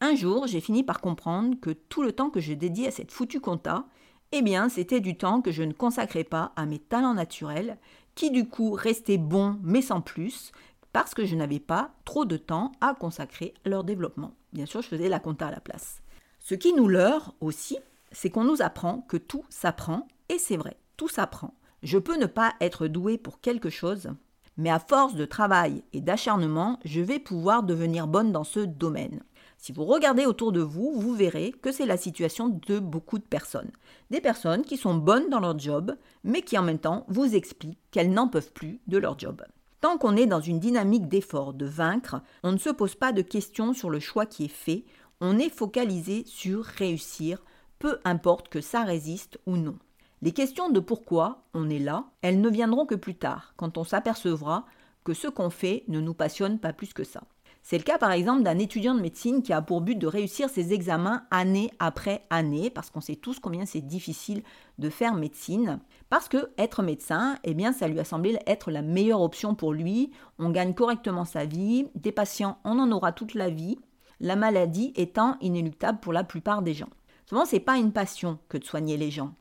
Un 0.00 0.16
jour, 0.16 0.48
j'ai 0.48 0.60
fini 0.60 0.82
par 0.82 1.00
comprendre 1.00 1.56
que 1.60 1.70
tout 1.70 2.02
le 2.02 2.12
temps 2.12 2.30
que 2.30 2.40
je 2.40 2.52
dédiais 2.52 2.88
à 2.88 2.90
cette 2.90 3.12
foutue 3.12 3.40
compta, 3.40 3.86
eh 4.32 4.42
bien, 4.42 4.68
c'était 4.68 5.00
du 5.00 5.16
temps 5.16 5.40
que 5.40 5.52
je 5.52 5.62
ne 5.62 5.72
consacrais 5.72 6.24
pas 6.24 6.52
à 6.56 6.66
mes 6.66 6.80
talents 6.80 7.14
naturels, 7.14 7.78
qui 8.16 8.32
du 8.32 8.48
coup 8.48 8.72
restaient 8.72 9.18
bons 9.18 9.58
mais 9.62 9.82
sans 9.82 10.00
plus, 10.00 10.50
parce 10.96 11.12
que 11.12 11.26
je 11.26 11.36
n'avais 11.36 11.60
pas 11.60 11.90
trop 12.06 12.24
de 12.24 12.38
temps 12.38 12.72
à 12.80 12.94
consacrer 12.94 13.52
à 13.66 13.68
leur 13.68 13.84
développement. 13.84 14.32
Bien 14.54 14.64
sûr, 14.64 14.80
je 14.80 14.88
faisais 14.88 15.10
la 15.10 15.20
compta 15.20 15.48
à 15.48 15.50
la 15.50 15.60
place. 15.60 16.00
Ce 16.38 16.54
qui 16.54 16.72
nous 16.72 16.88
leurre 16.88 17.34
aussi, 17.42 17.76
c'est 18.12 18.30
qu'on 18.30 18.44
nous 18.44 18.62
apprend 18.62 19.02
que 19.02 19.18
tout 19.18 19.44
s'apprend, 19.50 20.08
et 20.30 20.38
c'est 20.38 20.56
vrai, 20.56 20.78
tout 20.96 21.08
s'apprend. 21.08 21.52
Je 21.82 21.98
peux 21.98 22.16
ne 22.16 22.24
pas 22.24 22.54
être 22.62 22.86
doué 22.86 23.18
pour 23.18 23.42
quelque 23.42 23.68
chose, 23.68 24.08
mais 24.56 24.70
à 24.70 24.78
force 24.78 25.16
de 25.16 25.26
travail 25.26 25.84
et 25.92 26.00
d'acharnement, 26.00 26.80
je 26.86 27.02
vais 27.02 27.18
pouvoir 27.18 27.62
devenir 27.62 28.06
bonne 28.06 28.32
dans 28.32 28.44
ce 28.44 28.60
domaine. 28.60 29.22
Si 29.58 29.72
vous 29.72 29.84
regardez 29.84 30.24
autour 30.24 30.50
de 30.50 30.62
vous, 30.62 30.94
vous 30.98 31.14
verrez 31.14 31.52
que 31.52 31.72
c'est 31.72 31.84
la 31.84 31.98
situation 31.98 32.48
de 32.48 32.78
beaucoup 32.78 33.18
de 33.18 33.24
personnes. 33.24 33.70
Des 34.08 34.22
personnes 34.22 34.62
qui 34.62 34.78
sont 34.78 34.94
bonnes 34.94 35.28
dans 35.28 35.40
leur 35.40 35.58
job, 35.58 35.94
mais 36.24 36.40
qui 36.40 36.56
en 36.56 36.62
même 36.62 36.78
temps 36.78 37.04
vous 37.08 37.34
expliquent 37.34 37.78
qu'elles 37.90 38.14
n'en 38.14 38.28
peuvent 38.28 38.54
plus 38.54 38.80
de 38.86 38.96
leur 38.96 39.18
job. 39.18 39.42
Tant 39.80 39.98
qu'on 39.98 40.16
est 40.16 40.26
dans 40.26 40.40
une 40.40 40.58
dynamique 40.58 41.08
d'effort, 41.08 41.52
de 41.52 41.66
vaincre, 41.66 42.22
on 42.42 42.52
ne 42.52 42.58
se 42.58 42.70
pose 42.70 42.94
pas 42.94 43.12
de 43.12 43.22
questions 43.22 43.74
sur 43.74 43.90
le 43.90 44.00
choix 44.00 44.26
qui 44.26 44.46
est 44.46 44.48
fait, 44.48 44.84
on 45.20 45.38
est 45.38 45.50
focalisé 45.50 46.24
sur 46.26 46.64
réussir, 46.64 47.44
peu 47.78 47.98
importe 48.04 48.48
que 48.48 48.60
ça 48.60 48.84
résiste 48.84 49.38
ou 49.46 49.56
non. 49.56 49.76
Les 50.22 50.32
questions 50.32 50.70
de 50.70 50.80
pourquoi 50.80 51.44
on 51.52 51.68
est 51.68 51.78
là, 51.78 52.06
elles 52.22 52.40
ne 52.40 52.48
viendront 52.48 52.86
que 52.86 52.94
plus 52.94 53.16
tard, 53.16 53.52
quand 53.56 53.76
on 53.76 53.84
s'apercevra 53.84 54.64
que 55.04 55.14
ce 55.14 55.28
qu'on 55.28 55.50
fait 55.50 55.84
ne 55.88 56.00
nous 56.00 56.14
passionne 56.14 56.58
pas 56.58 56.72
plus 56.72 56.92
que 56.92 57.04
ça. 57.04 57.22
C'est 57.62 57.78
le 57.78 57.84
cas 57.84 57.98
par 57.98 58.12
exemple 58.12 58.44
d'un 58.44 58.58
étudiant 58.58 58.94
de 58.94 59.00
médecine 59.00 59.42
qui 59.42 59.52
a 59.52 59.60
pour 59.60 59.80
but 59.80 59.98
de 59.98 60.06
réussir 60.06 60.48
ses 60.48 60.72
examens 60.72 61.24
année 61.30 61.70
après 61.80 62.24
année, 62.30 62.70
parce 62.70 62.90
qu'on 62.90 63.00
sait 63.00 63.16
tous 63.16 63.40
combien 63.40 63.66
c'est 63.66 63.80
difficile 63.80 64.42
de 64.78 64.88
faire 64.88 65.14
médecine. 65.14 65.80
Parce 66.08 66.28
que 66.28 66.50
être 66.56 66.82
médecin, 66.82 67.38
eh 67.44 67.54
bien, 67.54 67.72
ça 67.72 67.88
lui 67.88 67.98
a 67.98 68.04
semblé 68.04 68.38
être 68.46 68.70
la 68.70 68.82
meilleure 68.82 69.20
option 69.20 69.54
pour 69.54 69.72
lui. 69.72 70.12
On 70.38 70.50
gagne 70.50 70.74
correctement 70.74 71.24
sa 71.24 71.44
vie, 71.44 71.88
des 71.94 72.12
patients, 72.12 72.58
on 72.64 72.78
en 72.78 72.92
aura 72.92 73.12
toute 73.12 73.34
la 73.34 73.50
vie. 73.50 73.78
La 74.20 74.36
maladie 74.36 74.92
étant 74.96 75.36
inéluctable 75.40 76.00
pour 76.00 76.12
la 76.12 76.24
plupart 76.24 76.62
des 76.62 76.74
gens. 76.74 76.88
Souvent, 77.28 77.44
c'est 77.44 77.60
pas 77.60 77.76
une 77.76 77.92
passion 77.92 78.38
que 78.48 78.56
de 78.56 78.64
soigner 78.64 78.96
les 78.96 79.10
gens. 79.10 79.34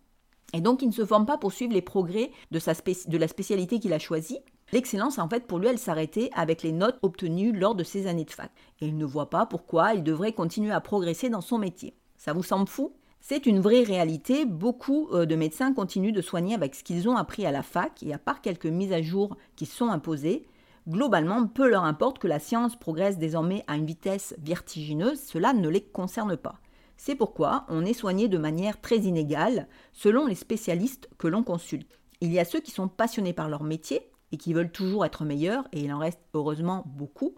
Et 0.53 0.61
donc, 0.61 0.81
il 0.81 0.87
ne 0.87 0.93
se 0.93 1.05
forme 1.05 1.25
pas 1.25 1.37
pour 1.37 1.53
suivre 1.53 1.73
les 1.73 1.81
progrès 1.81 2.31
de, 2.51 2.59
sa 2.59 2.73
de 2.73 3.17
la 3.17 3.27
spécialité 3.27 3.79
qu'il 3.79 3.93
a 3.93 3.99
choisie, 3.99 4.39
L'excellence, 4.71 5.19
en 5.19 5.29
fait, 5.29 5.45
pour 5.45 5.59
lui, 5.59 5.67
elle 5.67 5.77
s'arrêtait 5.77 6.29
avec 6.33 6.63
les 6.63 6.71
notes 6.71 6.97
obtenues 7.01 7.51
lors 7.51 7.75
de 7.75 7.83
ses 7.83 8.07
années 8.07 8.25
de 8.25 8.31
fac. 8.31 8.51
Et 8.81 8.87
il 8.87 8.97
ne 8.97 9.05
voit 9.05 9.29
pas 9.29 9.45
pourquoi 9.45 9.93
il 9.93 10.03
devrait 10.03 10.33
continuer 10.33 10.71
à 10.71 10.81
progresser 10.81 11.29
dans 11.29 11.41
son 11.41 11.57
métier. 11.57 11.95
Ça 12.17 12.33
vous 12.33 12.43
semble 12.43 12.67
fou? 12.67 12.91
C'est 13.27 13.47
une 13.47 13.59
vraie 13.59 13.81
réalité. 13.81 14.45
Beaucoup 14.45 15.09
euh, 15.11 15.25
de 15.25 15.35
médecins 15.35 15.73
continuent 15.73 16.13
de 16.13 16.21
soigner 16.21 16.53
avec 16.53 16.75
ce 16.75 16.83
qu'ils 16.83 17.09
ont 17.09 17.17
appris 17.17 17.43
à 17.47 17.51
la 17.51 17.63
fac, 17.63 18.03
et 18.03 18.13
à 18.13 18.19
part 18.19 18.39
quelques 18.39 18.67
mises 18.67 18.93
à 18.93 19.01
jour 19.01 19.35
qui 19.55 19.65
sont 19.65 19.89
imposées, 19.89 20.45
globalement, 20.87 21.47
peu 21.47 21.67
leur 21.67 21.85
importe 21.85 22.19
que 22.19 22.27
la 22.27 22.37
science 22.37 22.75
progresse 22.75 23.17
désormais 23.17 23.63
à 23.65 23.77
une 23.77 23.87
vitesse 23.87 24.35
vertigineuse, 24.43 25.19
cela 25.19 25.53
ne 25.53 25.67
les 25.67 25.81
concerne 25.81 26.37
pas. 26.37 26.59
C'est 26.97 27.15
pourquoi 27.15 27.65
on 27.67 27.83
est 27.83 27.95
soigné 27.95 28.27
de 28.27 28.37
manière 28.37 28.79
très 28.79 28.99
inégale 28.99 29.67
selon 29.91 30.27
les 30.27 30.35
spécialistes 30.35 31.09
que 31.17 31.27
l'on 31.27 31.41
consulte. 31.41 31.97
Il 32.21 32.31
y 32.31 32.37
a 32.37 32.45
ceux 32.45 32.59
qui 32.59 32.69
sont 32.69 32.89
passionnés 32.89 33.33
par 33.33 33.49
leur 33.49 33.63
métier, 33.63 34.07
et 34.33 34.37
qui 34.37 34.53
veulent 34.53 34.71
toujours 34.71 35.03
être 35.03 35.25
meilleurs, 35.25 35.67
et 35.71 35.79
il 35.79 35.91
en 35.91 35.97
reste 35.97 36.21
heureusement 36.35 36.83
beaucoup, 36.85 37.33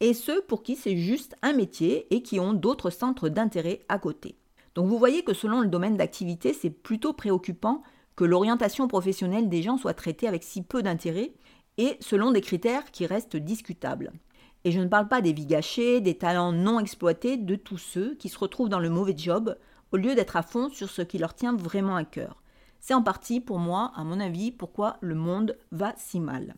et 0.00 0.14
ceux 0.14 0.42
pour 0.42 0.64
qui 0.64 0.74
c'est 0.74 0.96
juste 0.96 1.36
un 1.42 1.52
métier 1.52 2.12
et 2.12 2.24
qui 2.24 2.40
ont 2.40 2.54
d'autres 2.54 2.90
centres 2.90 3.28
d'intérêt 3.28 3.82
à 3.88 4.00
côté. 4.00 4.34
Donc 4.78 4.86
vous 4.86 4.98
voyez 4.98 5.24
que 5.24 5.34
selon 5.34 5.60
le 5.60 5.66
domaine 5.66 5.96
d'activité, 5.96 6.52
c'est 6.52 6.70
plutôt 6.70 7.12
préoccupant 7.12 7.82
que 8.14 8.22
l'orientation 8.22 8.86
professionnelle 8.86 9.48
des 9.48 9.60
gens 9.60 9.76
soit 9.76 9.92
traitée 9.92 10.28
avec 10.28 10.44
si 10.44 10.62
peu 10.62 10.84
d'intérêt 10.84 11.32
et 11.78 11.96
selon 11.98 12.30
des 12.30 12.40
critères 12.40 12.92
qui 12.92 13.04
restent 13.04 13.34
discutables. 13.34 14.12
Et 14.62 14.70
je 14.70 14.78
ne 14.78 14.86
parle 14.86 15.08
pas 15.08 15.20
des 15.20 15.32
vies 15.32 15.46
gâchées, 15.46 16.00
des 16.00 16.16
talents 16.16 16.52
non 16.52 16.78
exploités, 16.78 17.36
de 17.36 17.56
tous 17.56 17.76
ceux 17.76 18.14
qui 18.14 18.28
se 18.28 18.38
retrouvent 18.38 18.68
dans 18.68 18.78
le 18.78 18.88
mauvais 18.88 19.16
job 19.18 19.58
au 19.90 19.96
lieu 19.96 20.14
d'être 20.14 20.36
à 20.36 20.42
fond 20.42 20.68
sur 20.68 20.88
ce 20.88 21.02
qui 21.02 21.18
leur 21.18 21.34
tient 21.34 21.56
vraiment 21.56 21.96
à 21.96 22.04
cœur. 22.04 22.40
C'est 22.78 22.94
en 22.94 23.02
partie, 23.02 23.40
pour 23.40 23.58
moi, 23.58 23.90
à 23.96 24.04
mon 24.04 24.20
avis, 24.20 24.52
pourquoi 24.52 24.98
le 25.00 25.16
monde 25.16 25.58
va 25.72 25.92
si 25.96 26.20
mal. 26.20 26.54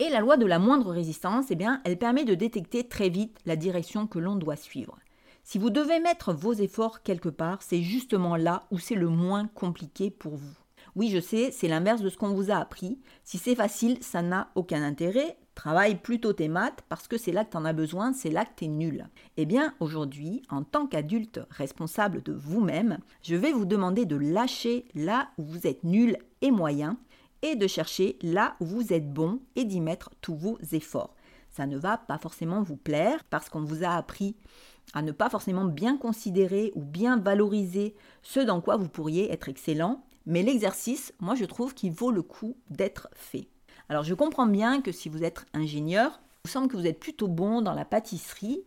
Et 0.00 0.08
la 0.08 0.18
loi 0.18 0.36
de 0.36 0.46
la 0.46 0.58
moindre 0.58 0.90
résistance, 0.90 1.52
eh 1.52 1.54
bien, 1.54 1.80
elle 1.84 2.00
permet 2.00 2.24
de 2.24 2.34
détecter 2.34 2.88
très 2.88 3.10
vite 3.10 3.38
la 3.46 3.54
direction 3.54 4.08
que 4.08 4.18
l'on 4.18 4.34
doit 4.34 4.56
suivre. 4.56 4.98
Si 5.46 5.58
vous 5.58 5.68
devez 5.68 6.00
mettre 6.00 6.32
vos 6.32 6.54
efforts 6.54 7.02
quelque 7.02 7.28
part, 7.28 7.60
c'est 7.60 7.82
justement 7.82 8.34
là 8.34 8.66
où 8.70 8.78
c'est 8.78 8.94
le 8.94 9.10
moins 9.10 9.46
compliqué 9.46 10.10
pour 10.10 10.36
vous. 10.36 10.56
Oui, 10.96 11.10
je 11.10 11.20
sais, 11.20 11.50
c'est 11.50 11.68
l'inverse 11.68 12.00
de 12.00 12.08
ce 12.08 12.16
qu'on 12.16 12.32
vous 12.32 12.50
a 12.50 12.56
appris. 12.56 12.98
Si 13.24 13.36
c'est 13.36 13.54
facile, 13.54 13.98
ça 14.00 14.22
n'a 14.22 14.48
aucun 14.54 14.82
intérêt. 14.82 15.36
Travaille 15.54 15.96
plutôt 15.96 16.32
tes 16.32 16.48
maths 16.48 16.82
parce 16.88 17.08
que 17.08 17.18
c'est 17.18 17.30
là 17.30 17.44
que 17.44 17.50
tu 17.50 17.58
en 17.58 17.66
as 17.66 17.74
besoin, 17.74 18.14
c'est 18.14 18.30
là 18.30 18.46
que 18.46 18.52
tu 18.56 18.64
es 18.64 18.68
nul. 18.68 19.06
Eh 19.36 19.44
bien, 19.44 19.74
aujourd'hui, 19.80 20.40
en 20.48 20.62
tant 20.62 20.86
qu'adulte 20.86 21.40
responsable 21.50 22.22
de 22.22 22.32
vous-même, 22.32 22.98
je 23.22 23.36
vais 23.36 23.52
vous 23.52 23.66
demander 23.66 24.06
de 24.06 24.16
lâcher 24.16 24.86
là 24.94 25.28
où 25.36 25.42
vous 25.42 25.66
êtes 25.66 25.84
nul 25.84 26.16
et 26.40 26.52
moyen 26.52 26.96
et 27.42 27.54
de 27.54 27.66
chercher 27.66 28.18
là 28.22 28.56
où 28.60 28.64
vous 28.64 28.94
êtes 28.94 29.12
bon 29.12 29.40
et 29.56 29.66
d'y 29.66 29.82
mettre 29.82 30.10
tous 30.22 30.36
vos 30.36 30.58
efforts. 30.72 31.14
Ça 31.56 31.66
ne 31.66 31.78
va 31.78 31.98
pas 31.98 32.18
forcément 32.18 32.64
vous 32.64 32.76
plaire 32.76 33.22
parce 33.30 33.48
qu'on 33.48 33.62
vous 33.62 33.84
a 33.84 33.90
appris 33.90 34.34
à 34.92 35.02
ne 35.02 35.12
pas 35.12 35.30
forcément 35.30 35.64
bien 35.64 35.96
considérer 35.96 36.72
ou 36.74 36.82
bien 36.82 37.16
valoriser 37.16 37.94
ce 38.22 38.40
dans 38.40 38.60
quoi 38.60 38.76
vous 38.76 38.88
pourriez 38.88 39.32
être 39.32 39.48
excellent, 39.48 40.04
mais 40.26 40.42
l'exercice, 40.42 41.14
moi 41.20 41.36
je 41.36 41.44
trouve 41.44 41.72
qu'il 41.72 41.92
vaut 41.92 42.10
le 42.10 42.22
coup 42.22 42.56
d'être 42.70 43.08
fait. 43.14 43.46
Alors 43.88 44.02
je 44.02 44.14
comprends 44.14 44.48
bien 44.48 44.80
que 44.80 44.90
si 44.90 45.08
vous 45.08 45.22
êtes 45.22 45.46
ingénieur, 45.54 46.20
il 46.44 46.50
semble 46.50 46.66
que 46.66 46.76
vous 46.76 46.88
êtes 46.88 46.98
plutôt 46.98 47.28
bon 47.28 47.62
dans 47.62 47.74
la 47.74 47.84
pâtisserie. 47.84 48.64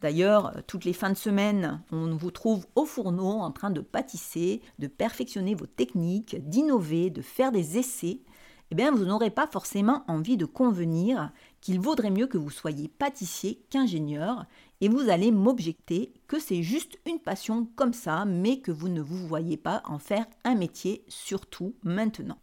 D'ailleurs, 0.00 0.54
toutes 0.66 0.86
les 0.86 0.94
fins 0.94 1.10
de 1.10 1.18
semaine, 1.18 1.82
on 1.92 2.16
vous 2.16 2.30
trouve 2.30 2.66
au 2.74 2.86
fourneau 2.86 3.40
en 3.40 3.50
train 3.50 3.70
de 3.70 3.82
pâtisser, 3.82 4.62
de 4.78 4.86
perfectionner 4.86 5.54
vos 5.54 5.66
techniques, 5.66 6.48
d'innover, 6.48 7.10
de 7.10 7.20
faire 7.20 7.52
des 7.52 7.76
essais. 7.76 8.22
Eh 8.70 8.76
bien, 8.76 8.92
vous 8.92 9.04
n'aurez 9.04 9.30
pas 9.30 9.46
forcément 9.46 10.04
envie 10.06 10.36
de 10.36 10.46
convenir 10.46 11.32
qu'il 11.60 11.80
vaudrait 11.80 12.10
mieux 12.10 12.26
que 12.26 12.38
vous 12.38 12.50
soyez 12.50 12.88
pâtissier 12.88 13.64
qu'ingénieur, 13.70 14.46
et 14.80 14.88
vous 14.88 15.10
allez 15.10 15.30
m'objecter 15.30 16.14
que 16.26 16.38
c'est 16.38 16.62
juste 16.62 16.98
une 17.06 17.18
passion 17.18 17.68
comme 17.76 17.92
ça, 17.92 18.24
mais 18.24 18.60
que 18.60 18.72
vous 18.72 18.88
ne 18.88 19.02
vous 19.02 19.26
voyez 19.26 19.56
pas 19.56 19.82
en 19.84 19.98
faire 19.98 20.26
un 20.44 20.54
métier, 20.54 21.04
surtout 21.08 21.74
maintenant. 21.82 22.38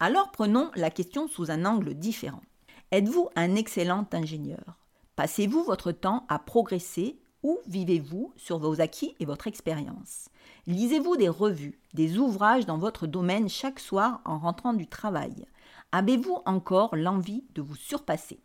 Alors 0.00 0.30
prenons 0.30 0.70
la 0.74 0.90
question 0.90 1.28
sous 1.28 1.50
un 1.50 1.64
angle 1.64 1.94
différent. 1.94 2.42
Êtes-vous 2.90 3.28
un 3.36 3.54
excellent 3.54 4.06
ingénieur? 4.12 4.78
Passez-vous 5.16 5.62
votre 5.64 5.92
temps 5.92 6.24
à 6.28 6.38
progresser 6.38 7.18
ou 7.42 7.58
vivez-vous 7.66 8.32
sur 8.36 8.58
vos 8.58 8.80
acquis 8.80 9.14
et 9.20 9.24
votre 9.24 9.46
expérience? 9.46 10.28
Lisez-vous 10.66 11.16
des 11.16 11.28
revues, 11.28 11.80
des 11.94 12.18
ouvrages 12.18 12.66
dans 12.66 12.78
votre 12.78 13.06
domaine 13.06 13.48
chaque 13.48 13.80
soir 13.80 14.20
en 14.24 14.38
rentrant 14.38 14.72
du 14.72 14.86
travail? 14.86 15.46
Avez-vous 15.92 16.38
encore 16.46 16.94
l'envie 16.96 17.44
de 17.54 17.62
vous 17.62 17.76
surpasser? 17.76 18.40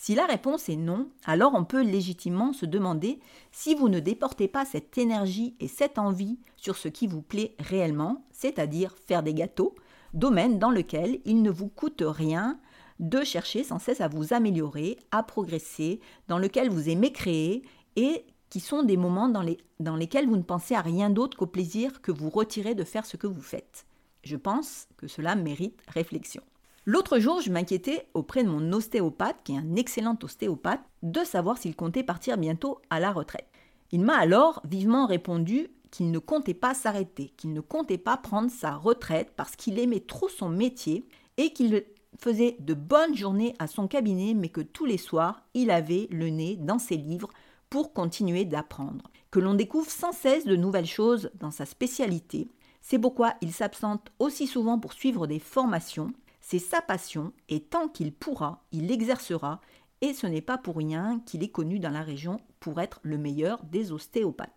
Si 0.00 0.14
la 0.14 0.26
réponse 0.26 0.68
est 0.68 0.76
non, 0.76 1.08
alors 1.24 1.54
on 1.56 1.64
peut 1.64 1.82
légitimement 1.82 2.52
se 2.52 2.66
demander 2.66 3.18
si 3.50 3.74
vous 3.74 3.88
ne 3.88 3.98
déportez 3.98 4.46
pas 4.46 4.64
cette 4.64 4.96
énergie 4.96 5.56
et 5.58 5.66
cette 5.66 5.98
envie 5.98 6.38
sur 6.56 6.76
ce 6.76 6.86
qui 6.86 7.08
vous 7.08 7.20
plaît 7.20 7.56
réellement, 7.58 8.24
c'est-à-dire 8.30 8.94
faire 9.06 9.24
des 9.24 9.34
gâteaux, 9.34 9.74
domaine 10.14 10.60
dans 10.60 10.70
lequel 10.70 11.18
il 11.24 11.42
ne 11.42 11.50
vous 11.50 11.66
coûte 11.66 12.04
rien 12.06 12.60
de 13.00 13.24
chercher 13.24 13.64
sans 13.64 13.80
cesse 13.80 14.00
à 14.00 14.06
vous 14.06 14.32
améliorer, 14.32 14.98
à 15.10 15.24
progresser, 15.24 15.98
dans 16.28 16.38
lequel 16.38 16.70
vous 16.70 16.88
aimez 16.88 17.10
créer 17.10 17.62
et 17.96 18.24
qui 18.50 18.60
sont 18.60 18.84
des 18.84 18.96
moments 18.96 19.28
dans, 19.28 19.42
les, 19.42 19.58
dans 19.80 19.96
lesquels 19.96 20.28
vous 20.28 20.36
ne 20.36 20.42
pensez 20.42 20.76
à 20.76 20.80
rien 20.80 21.10
d'autre 21.10 21.36
qu'au 21.36 21.48
plaisir 21.48 22.00
que 22.02 22.12
vous 22.12 22.30
retirez 22.30 22.76
de 22.76 22.84
faire 22.84 23.04
ce 23.04 23.16
que 23.16 23.26
vous 23.26 23.42
faites. 23.42 23.84
Je 24.22 24.36
pense 24.36 24.86
que 24.96 25.08
cela 25.08 25.34
mérite 25.34 25.82
réflexion. 25.88 26.44
L'autre 26.90 27.18
jour, 27.18 27.42
je 27.42 27.52
m'inquiétais 27.52 28.08
auprès 28.14 28.44
de 28.44 28.48
mon 28.48 28.72
ostéopathe, 28.72 29.36
qui 29.44 29.52
est 29.52 29.58
un 29.58 29.76
excellent 29.76 30.16
ostéopathe, 30.22 30.80
de 31.02 31.22
savoir 31.22 31.58
s'il 31.58 31.76
comptait 31.76 32.02
partir 32.02 32.38
bientôt 32.38 32.80
à 32.88 32.98
la 32.98 33.12
retraite. 33.12 33.46
Il 33.92 34.00
m'a 34.00 34.16
alors 34.16 34.62
vivement 34.64 35.04
répondu 35.04 35.68
qu'il 35.90 36.10
ne 36.10 36.18
comptait 36.18 36.54
pas 36.54 36.72
s'arrêter, 36.72 37.34
qu'il 37.36 37.52
ne 37.52 37.60
comptait 37.60 37.98
pas 37.98 38.16
prendre 38.16 38.50
sa 38.50 38.74
retraite 38.74 39.34
parce 39.36 39.54
qu'il 39.54 39.78
aimait 39.78 40.00
trop 40.00 40.30
son 40.30 40.48
métier 40.48 41.06
et 41.36 41.52
qu'il 41.52 41.84
faisait 42.18 42.56
de 42.58 42.72
bonnes 42.72 43.14
journées 43.14 43.54
à 43.58 43.66
son 43.66 43.86
cabinet, 43.86 44.32
mais 44.32 44.48
que 44.48 44.62
tous 44.62 44.86
les 44.86 44.96
soirs, 44.96 45.42
il 45.52 45.70
avait 45.70 46.08
le 46.10 46.30
nez 46.30 46.56
dans 46.56 46.78
ses 46.78 46.96
livres 46.96 47.28
pour 47.68 47.92
continuer 47.92 48.46
d'apprendre, 48.46 49.10
que 49.30 49.40
l'on 49.40 49.52
découvre 49.52 49.90
sans 49.90 50.12
cesse 50.12 50.46
de 50.46 50.56
nouvelles 50.56 50.86
choses 50.86 51.30
dans 51.38 51.50
sa 51.50 51.66
spécialité. 51.66 52.48
C'est 52.80 52.98
pourquoi 52.98 53.34
il 53.42 53.52
s'absente 53.52 54.10
aussi 54.18 54.46
souvent 54.46 54.78
pour 54.78 54.94
suivre 54.94 55.26
des 55.26 55.38
formations. 55.38 56.14
C'est 56.50 56.58
sa 56.58 56.80
passion 56.80 57.34
et 57.50 57.60
tant 57.60 57.88
qu'il 57.88 58.10
pourra, 58.10 58.64
il 58.72 58.86
l'exercera 58.86 59.60
et 60.00 60.14
ce 60.14 60.26
n'est 60.26 60.40
pas 60.40 60.56
pour 60.56 60.76
rien 60.76 61.20
qu'il 61.26 61.42
est 61.42 61.50
connu 61.50 61.78
dans 61.78 61.90
la 61.90 62.00
région 62.00 62.40
pour 62.58 62.80
être 62.80 63.00
le 63.02 63.18
meilleur 63.18 63.62
des 63.64 63.92
ostéopathes. 63.92 64.56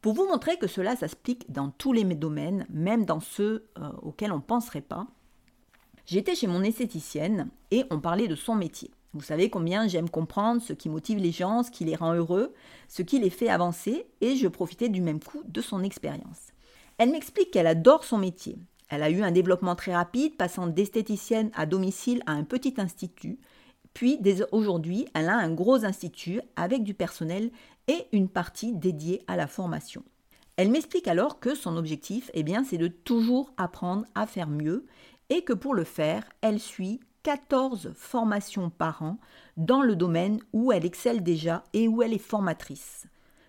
Pour 0.00 0.14
vous 0.14 0.26
montrer 0.26 0.58
que 0.58 0.66
cela 0.66 0.96
s'explique 0.96 1.48
dans 1.48 1.70
tous 1.70 1.92
les 1.92 2.02
domaines, 2.02 2.66
même 2.68 3.04
dans 3.04 3.20
ceux 3.20 3.68
euh, 3.78 3.92
auxquels 4.02 4.32
on 4.32 4.38
ne 4.38 4.40
penserait 4.40 4.80
pas, 4.80 5.06
j'étais 6.04 6.34
chez 6.34 6.48
mon 6.48 6.64
esthéticienne 6.64 7.48
et 7.70 7.84
on 7.90 8.00
parlait 8.00 8.26
de 8.26 8.34
son 8.34 8.56
métier. 8.56 8.90
Vous 9.12 9.22
savez 9.22 9.50
combien 9.50 9.86
j'aime 9.86 10.10
comprendre 10.10 10.60
ce 10.60 10.72
qui 10.72 10.88
motive 10.88 11.18
les 11.18 11.30
gens, 11.30 11.62
ce 11.62 11.70
qui 11.70 11.84
les 11.84 11.94
rend 11.94 12.12
heureux, 12.12 12.54
ce 12.88 13.02
qui 13.02 13.20
les 13.20 13.30
fait 13.30 13.50
avancer, 13.50 14.04
et 14.20 14.34
je 14.34 14.48
profitais 14.48 14.88
du 14.88 15.00
même 15.00 15.22
coup 15.22 15.44
de 15.46 15.60
son 15.60 15.84
expérience. 15.84 16.48
Elle 16.98 17.12
m'explique 17.12 17.52
qu'elle 17.52 17.68
adore 17.68 18.02
son 18.02 18.18
métier. 18.18 18.58
Elle 18.90 19.02
a 19.02 19.10
eu 19.10 19.22
un 19.22 19.30
développement 19.30 19.76
très 19.76 19.94
rapide, 19.94 20.36
passant 20.36 20.66
d'esthéticienne 20.66 21.50
à 21.54 21.64
domicile 21.64 22.22
à 22.26 22.32
un 22.32 22.44
petit 22.44 22.74
institut, 22.76 23.38
puis 23.94 24.20
aujourd'hui, 24.52 25.06
elle 25.14 25.28
a 25.28 25.36
un 25.36 25.52
gros 25.52 25.84
institut 25.84 26.40
avec 26.56 26.84
du 26.84 26.94
personnel 26.94 27.50
et 27.88 28.06
une 28.12 28.28
partie 28.28 28.72
dédiée 28.72 29.22
à 29.26 29.36
la 29.36 29.46
formation. 29.46 30.04
Elle 30.56 30.70
m'explique 30.70 31.08
alors 31.08 31.40
que 31.40 31.54
son 31.54 31.76
objectif, 31.76 32.30
eh 32.34 32.42
bien, 32.42 32.64
c'est 32.64 32.78
de 32.78 32.88
toujours 32.88 33.52
apprendre 33.56 34.04
à 34.14 34.26
faire 34.26 34.48
mieux 34.48 34.86
et 35.28 35.42
que 35.42 35.52
pour 35.52 35.74
le 35.74 35.84
faire, 35.84 36.24
elle 36.40 36.60
suit 36.60 37.00
14 37.22 37.92
formations 37.94 38.70
par 38.70 39.02
an 39.02 39.18
dans 39.56 39.82
le 39.82 39.96
domaine 39.96 40.40
où 40.52 40.72
elle 40.72 40.84
excelle 40.84 41.22
déjà 41.22 41.64
et 41.72 41.88
où 41.88 42.02
elle 42.02 42.12
est 42.12 42.18
formatrice. 42.18 43.06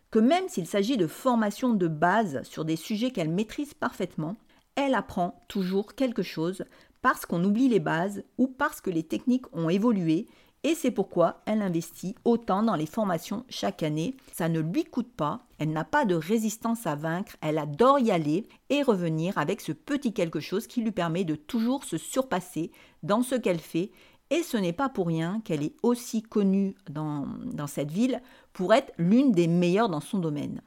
Que 0.09 0.19
même 0.19 0.47
s'il 0.49 0.67
s'agit 0.67 0.97
de 0.97 1.07
formations 1.07 1.73
de 1.73 1.87
base 1.87 2.43
sur 2.43 2.65
des 2.65 2.75
sujets 2.75 3.11
qu'elle 3.11 3.29
maîtrise 3.29 3.73
parfaitement, 3.73 4.35
elle 4.75 4.95
apprend 4.95 5.39
toujours 5.47 5.95
quelque 5.95 6.23
chose 6.23 6.63
parce 7.01 7.25
qu'on 7.25 7.43
oublie 7.43 7.69
les 7.69 7.79
bases 7.79 8.23
ou 8.37 8.47
parce 8.47 8.81
que 8.81 8.89
les 8.89 9.03
techniques 9.03 9.45
ont 9.55 9.69
évolué 9.69 10.27
et 10.63 10.75
c'est 10.75 10.91
pourquoi 10.91 11.41
elle 11.47 11.63
investit 11.63 12.15
autant 12.23 12.61
dans 12.61 12.75
les 12.75 12.85
formations 12.85 13.45
chaque 13.49 13.81
année. 13.81 14.15
Ça 14.31 14.47
ne 14.47 14.59
lui 14.59 14.83
coûte 14.83 15.11
pas, 15.11 15.41
elle 15.57 15.71
n'a 15.71 15.83
pas 15.83 16.05
de 16.05 16.13
résistance 16.13 16.85
à 16.85 16.95
vaincre, 16.95 17.35
elle 17.41 17.57
adore 17.57 17.99
y 17.99 18.11
aller 18.11 18.47
et 18.69 18.83
revenir 18.83 19.37
avec 19.39 19.59
ce 19.59 19.71
petit 19.71 20.13
quelque 20.13 20.39
chose 20.39 20.67
qui 20.67 20.81
lui 20.81 20.91
permet 20.91 21.23
de 21.23 21.35
toujours 21.35 21.83
se 21.83 21.97
surpasser 21.97 22.71
dans 23.01 23.23
ce 23.23 23.35
qu'elle 23.35 23.59
fait. 23.59 23.91
Et 24.29 24.43
ce 24.43 24.55
n'est 24.55 24.71
pas 24.71 24.87
pour 24.87 25.07
rien 25.07 25.41
qu'elle 25.43 25.63
est 25.63 25.75
aussi 25.81 26.21
connue 26.21 26.75
dans, 26.89 27.27
dans 27.43 27.67
cette 27.67 27.91
ville 27.91 28.21
pour 28.53 28.73
être 28.73 28.93
l'une 28.97 29.31
des 29.31 29.47
meilleures 29.47 29.89
dans 29.89 29.99
son 29.99 30.19
domaine. 30.19 30.61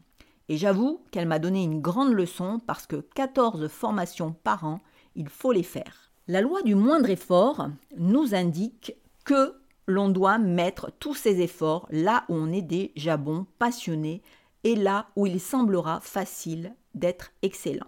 Et 0.49 0.57
j'avoue 0.57 1.01
qu'elle 1.11 1.29
m'a 1.29 1.39
donné 1.39 1.63
une 1.63 1.81
grande 1.81 2.13
leçon 2.13 2.61
parce 2.67 2.87
que 2.87 2.97
14 2.97 3.69
formations 3.69 4.35
par 4.45 4.65
an, 4.65 4.81
il 5.15 5.29
faut 5.29 5.53
les 5.53 5.63
faire. 5.63 6.11
La 6.29 6.41
loi 6.41 6.63
du 6.63 6.75
moindre 6.75 7.11
effort 7.11 7.69
nous 7.97 8.35
indique 8.35 8.95
que 9.25 9.55
l'on 9.87 10.09
doit 10.09 10.39
mettre 10.39 10.91
tous 10.99 11.15
ses 11.15 11.41
efforts 11.41 11.87
là 11.91 12.25
où 12.29 12.35
on 12.35 12.53
est 12.53 12.63
déjà 12.63 13.17
bon, 13.17 13.47
passionné, 13.59 14.23
et 14.65 14.77
là 14.77 15.09
où 15.17 15.27
il 15.27 15.41
semblera 15.41 16.01
facile 16.01 16.75
d'être 16.95 17.33
excellent. 17.43 17.87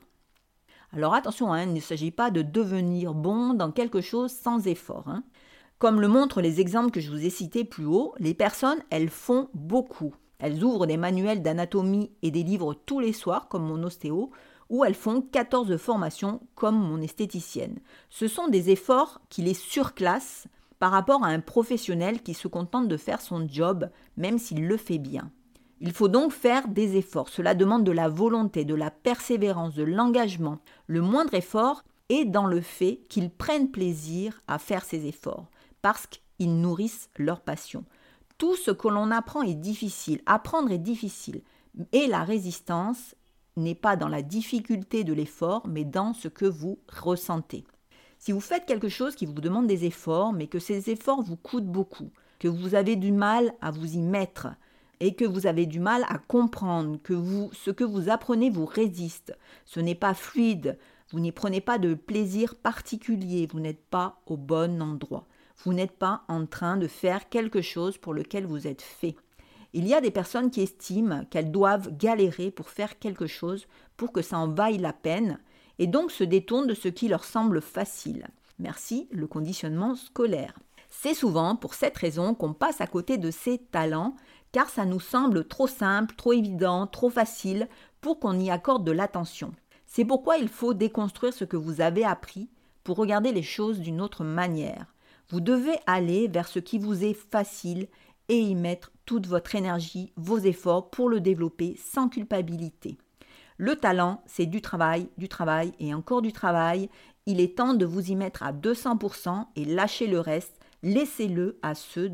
Alors 0.92 1.14
attention, 1.14 1.52
hein, 1.52 1.62
il 1.64 1.72
ne 1.72 1.80
s'agit 1.80 2.10
pas 2.10 2.30
de 2.30 2.42
devenir 2.42 3.14
bon 3.14 3.54
dans 3.54 3.72
quelque 3.72 4.00
chose 4.00 4.30
sans 4.30 4.66
effort. 4.66 5.08
Hein. 5.08 5.24
Comme 5.78 6.00
le 6.00 6.08
montrent 6.08 6.40
les 6.40 6.60
exemples 6.60 6.90
que 6.90 7.00
je 7.00 7.10
vous 7.10 7.24
ai 7.24 7.30
cités 7.30 7.64
plus 7.64 7.86
haut, 7.86 8.14
les 8.18 8.34
personnes, 8.34 8.82
elles 8.90 9.10
font 9.10 9.48
beaucoup. 9.52 10.14
Elles 10.38 10.62
ouvrent 10.62 10.86
des 10.86 10.96
manuels 10.96 11.42
d'anatomie 11.42 12.10
et 12.22 12.30
des 12.30 12.42
livres 12.42 12.74
tous 12.74 13.00
les 13.00 13.12
soirs, 13.12 13.48
comme 13.48 13.64
mon 13.64 13.82
ostéo, 13.82 14.30
ou 14.68 14.84
elles 14.84 14.94
font 14.94 15.22
14 15.22 15.76
formations, 15.76 16.40
comme 16.54 16.76
mon 16.76 17.00
esthéticienne. 17.00 17.78
Ce 18.10 18.28
sont 18.28 18.48
des 18.48 18.70
efforts 18.70 19.20
qui 19.28 19.42
les 19.42 19.54
surclassent 19.54 20.46
par 20.78 20.90
rapport 20.90 21.24
à 21.24 21.28
un 21.28 21.40
professionnel 21.40 22.22
qui 22.22 22.34
se 22.34 22.48
contente 22.48 22.88
de 22.88 22.96
faire 22.96 23.20
son 23.20 23.48
job, 23.48 23.88
même 24.16 24.38
s'il 24.38 24.66
le 24.66 24.76
fait 24.76 24.98
bien. 24.98 25.30
Il 25.80 25.92
faut 25.92 26.08
donc 26.08 26.32
faire 26.32 26.68
des 26.68 26.96
efforts. 26.96 27.28
Cela 27.28 27.54
demande 27.54 27.84
de 27.84 27.92
la 27.92 28.08
volonté, 28.08 28.64
de 28.64 28.74
la 28.74 28.90
persévérance, 28.90 29.74
de 29.74 29.84
l'engagement. 29.84 30.58
Le 30.86 31.02
moindre 31.02 31.34
effort 31.34 31.82
est 32.08 32.24
dans 32.24 32.46
le 32.46 32.60
fait 32.60 33.00
qu'ils 33.08 33.30
prennent 33.30 33.70
plaisir 33.70 34.42
à 34.48 34.58
faire 34.58 34.84
ces 34.84 35.06
efforts, 35.06 35.46
parce 35.82 36.06
qu'ils 36.06 36.60
nourrissent 36.60 37.10
leur 37.16 37.40
passion. 37.40 37.84
Tout 38.38 38.56
ce 38.56 38.70
que 38.70 38.88
l'on 38.88 39.10
apprend 39.10 39.42
est 39.42 39.54
difficile. 39.54 40.20
Apprendre 40.26 40.70
est 40.70 40.78
difficile. 40.78 41.42
Et 41.92 42.06
la 42.06 42.22
résistance 42.22 43.14
n'est 43.56 43.74
pas 43.74 43.96
dans 43.96 44.08
la 44.08 44.22
difficulté 44.22 45.04
de 45.04 45.12
l'effort, 45.12 45.66
mais 45.68 45.84
dans 45.84 46.12
ce 46.12 46.28
que 46.28 46.44
vous 46.44 46.78
ressentez. 46.88 47.64
Si 48.18 48.32
vous 48.32 48.40
faites 48.40 48.66
quelque 48.66 48.88
chose 48.88 49.14
qui 49.14 49.26
vous 49.26 49.32
demande 49.34 49.66
des 49.66 49.84
efforts, 49.84 50.32
mais 50.32 50.46
que 50.46 50.58
ces 50.58 50.90
efforts 50.90 51.22
vous 51.22 51.36
coûtent 51.36 51.66
beaucoup, 51.66 52.10
que 52.38 52.48
vous 52.48 52.74
avez 52.74 52.96
du 52.96 53.12
mal 53.12 53.54
à 53.60 53.70
vous 53.70 53.94
y 53.94 54.02
mettre, 54.02 54.48
et 55.00 55.14
que 55.14 55.24
vous 55.24 55.46
avez 55.46 55.66
du 55.66 55.80
mal 55.80 56.04
à 56.08 56.18
comprendre, 56.18 56.98
que 57.02 57.14
ce 57.52 57.70
que 57.70 57.84
vous 57.84 58.08
apprenez 58.08 58.50
vous 58.50 58.66
résiste, 58.66 59.36
ce 59.64 59.80
n'est 59.80 59.94
pas 59.94 60.14
fluide, 60.14 60.78
vous 61.10 61.20
n'y 61.20 61.32
prenez 61.32 61.60
pas 61.60 61.78
de 61.78 61.94
plaisir 61.94 62.54
particulier, 62.56 63.46
vous 63.50 63.60
n'êtes 63.60 63.84
pas 63.84 64.20
au 64.26 64.36
bon 64.36 64.82
endroit, 64.82 65.26
vous 65.64 65.72
n'êtes 65.72 65.96
pas 65.98 66.22
en 66.28 66.46
train 66.46 66.76
de 66.76 66.86
faire 66.86 67.28
quelque 67.28 67.62
chose 67.62 67.98
pour 67.98 68.14
lequel 68.14 68.46
vous 68.46 68.66
êtes 68.66 68.82
fait. 68.82 69.16
Il 69.72 69.86
y 69.86 69.94
a 69.94 70.00
des 70.00 70.10
personnes 70.10 70.50
qui 70.50 70.62
estiment 70.62 71.24
qu'elles 71.26 71.50
doivent 71.50 71.96
galérer 71.96 72.50
pour 72.50 72.70
faire 72.70 72.98
quelque 72.98 73.26
chose 73.26 73.66
pour 73.96 74.12
que 74.12 74.22
ça 74.22 74.38
en 74.38 74.48
vaille 74.48 74.78
la 74.78 74.92
peine, 74.92 75.38
et 75.78 75.86
donc 75.86 76.10
se 76.10 76.24
détournent 76.24 76.66
de 76.66 76.74
ce 76.74 76.88
qui 76.88 77.08
leur 77.08 77.24
semble 77.24 77.60
facile. 77.60 78.28
Merci 78.58 79.08
le 79.10 79.26
conditionnement 79.26 79.94
scolaire. 79.94 80.54
C'est 80.88 81.14
souvent 81.14 81.56
pour 81.56 81.74
cette 81.74 81.96
raison 81.96 82.34
qu'on 82.34 82.54
passe 82.54 82.80
à 82.80 82.86
côté 82.86 83.18
de 83.18 83.30
ces 83.30 83.58
talents, 83.58 84.16
car 84.52 84.70
ça 84.70 84.86
nous 84.86 85.00
semble 85.00 85.46
trop 85.46 85.66
simple, 85.66 86.14
trop 86.14 86.32
évident, 86.32 86.86
trop 86.86 87.10
facile 87.10 87.68
pour 88.00 88.18
qu'on 88.18 88.38
y 88.38 88.50
accorde 88.50 88.84
de 88.84 88.92
l'attention. 88.92 89.52
C'est 89.86 90.04
pourquoi 90.04 90.38
il 90.38 90.48
faut 90.48 90.74
déconstruire 90.74 91.34
ce 91.34 91.44
que 91.44 91.56
vous 91.56 91.80
avez 91.80 92.04
appris 92.04 92.48
pour 92.82 92.96
regarder 92.96 93.32
les 93.32 93.42
choses 93.42 93.80
d'une 93.80 94.00
autre 94.00 94.24
manière. 94.24 94.86
Vous 95.28 95.40
devez 95.40 95.76
aller 95.86 96.28
vers 96.28 96.48
ce 96.48 96.58
qui 96.58 96.78
vous 96.78 97.04
est 97.04 97.14
facile 97.14 97.88
et 98.28 98.40
y 98.40 98.54
mettre 98.54 98.92
toute 99.04 99.26
votre 99.26 99.54
énergie, 99.54 100.12
vos 100.16 100.38
efforts 100.38 100.90
pour 100.90 101.08
le 101.08 101.20
développer 101.20 101.76
sans 101.78 102.08
culpabilité. 102.08 102.98
Le 103.56 103.76
talent, 103.76 104.22
c'est 104.26 104.46
du 104.46 104.60
travail, 104.60 105.08
du 105.16 105.28
travail 105.28 105.72
et 105.78 105.94
encore 105.94 106.22
du 106.22 106.32
travail. 106.32 106.90
Il 107.26 107.40
est 107.40 107.56
temps 107.56 107.74
de 107.74 107.86
vous 107.86 108.10
y 108.10 108.16
mettre 108.16 108.42
à 108.42 108.52
200% 108.52 109.46
et 109.56 109.64
lâcher 109.64 110.06
le 110.06 110.20
reste. 110.20 110.60
Laissez-le 110.82 111.58
à 111.62 111.74
ceux 111.74 112.10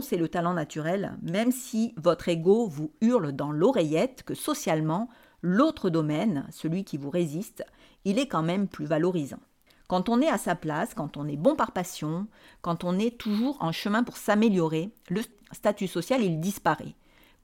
c'est 0.00 0.16
le 0.16 0.28
talent 0.28 0.54
naturel, 0.54 1.16
même 1.22 1.52
si 1.52 1.94
votre 1.96 2.28
ego 2.28 2.66
vous 2.66 2.92
hurle 3.00 3.32
dans 3.32 3.52
l'oreillette 3.52 4.22
que 4.24 4.34
socialement, 4.34 5.08
l'autre 5.42 5.90
domaine, 5.90 6.46
celui 6.50 6.84
qui 6.84 6.96
vous 6.96 7.10
résiste, 7.10 7.64
il 8.04 8.18
est 8.18 8.28
quand 8.28 8.42
même 8.42 8.68
plus 8.68 8.86
valorisant. 8.86 9.40
Quand 9.88 10.08
on 10.08 10.20
est 10.20 10.28
à 10.28 10.38
sa 10.38 10.54
place, 10.54 10.94
quand 10.94 11.16
on 11.16 11.28
est 11.28 11.36
bon 11.36 11.56
par 11.56 11.72
passion, 11.72 12.26
quand 12.62 12.84
on 12.84 12.98
est 12.98 13.18
toujours 13.18 13.58
en 13.60 13.72
chemin 13.72 14.02
pour 14.02 14.16
s'améliorer, 14.16 14.90
le 15.08 15.22
statut 15.52 15.86
social, 15.86 16.22
il 16.22 16.40
disparaît 16.40 16.94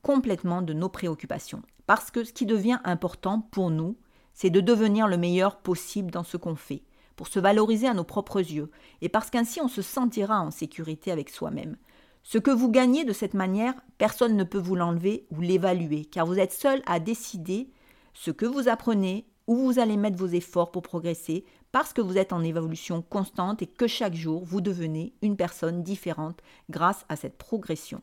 complètement 0.02 0.62
de 0.62 0.72
nos 0.72 0.88
préoccupations. 0.88 1.62
Parce 1.86 2.10
que 2.10 2.24
ce 2.24 2.32
qui 2.32 2.46
devient 2.46 2.78
important 2.84 3.40
pour 3.50 3.70
nous, 3.70 3.96
c'est 4.32 4.50
de 4.50 4.60
devenir 4.60 5.08
le 5.08 5.18
meilleur 5.18 5.58
possible 5.58 6.10
dans 6.10 6.24
ce 6.24 6.36
qu'on 6.36 6.56
fait, 6.56 6.82
pour 7.16 7.28
se 7.28 7.38
valoriser 7.38 7.86
à 7.86 7.94
nos 7.94 8.04
propres 8.04 8.38
yeux, 8.38 8.70
et 9.02 9.08
parce 9.08 9.28
qu'ainsi 9.28 9.60
on 9.60 9.68
se 9.68 9.82
sentira 9.82 10.40
en 10.40 10.50
sécurité 10.50 11.10
avec 11.10 11.28
soi-même. 11.28 11.76
Ce 12.22 12.38
que 12.38 12.50
vous 12.50 12.70
gagnez 12.70 13.04
de 13.04 13.12
cette 13.12 13.34
manière, 13.34 13.74
personne 13.98 14.36
ne 14.36 14.44
peut 14.44 14.58
vous 14.58 14.76
l'enlever 14.76 15.26
ou 15.30 15.40
l'évaluer, 15.40 16.04
car 16.04 16.26
vous 16.26 16.38
êtes 16.38 16.52
seul 16.52 16.82
à 16.86 17.00
décider 17.00 17.70
ce 18.14 18.30
que 18.30 18.46
vous 18.46 18.68
apprenez, 18.68 19.26
où 19.46 19.56
vous 19.56 19.78
allez 19.78 19.96
mettre 19.96 20.18
vos 20.18 20.26
efforts 20.26 20.70
pour 20.70 20.82
progresser, 20.82 21.44
parce 21.72 21.92
que 21.92 22.00
vous 22.00 22.18
êtes 22.18 22.32
en 22.32 22.42
évolution 22.42 23.02
constante 23.02 23.62
et 23.62 23.66
que 23.66 23.86
chaque 23.86 24.14
jour 24.14 24.44
vous 24.44 24.60
devenez 24.60 25.12
une 25.22 25.36
personne 25.36 25.82
différente 25.82 26.40
grâce 26.68 27.04
à 27.08 27.16
cette 27.16 27.38
progression. 27.38 28.00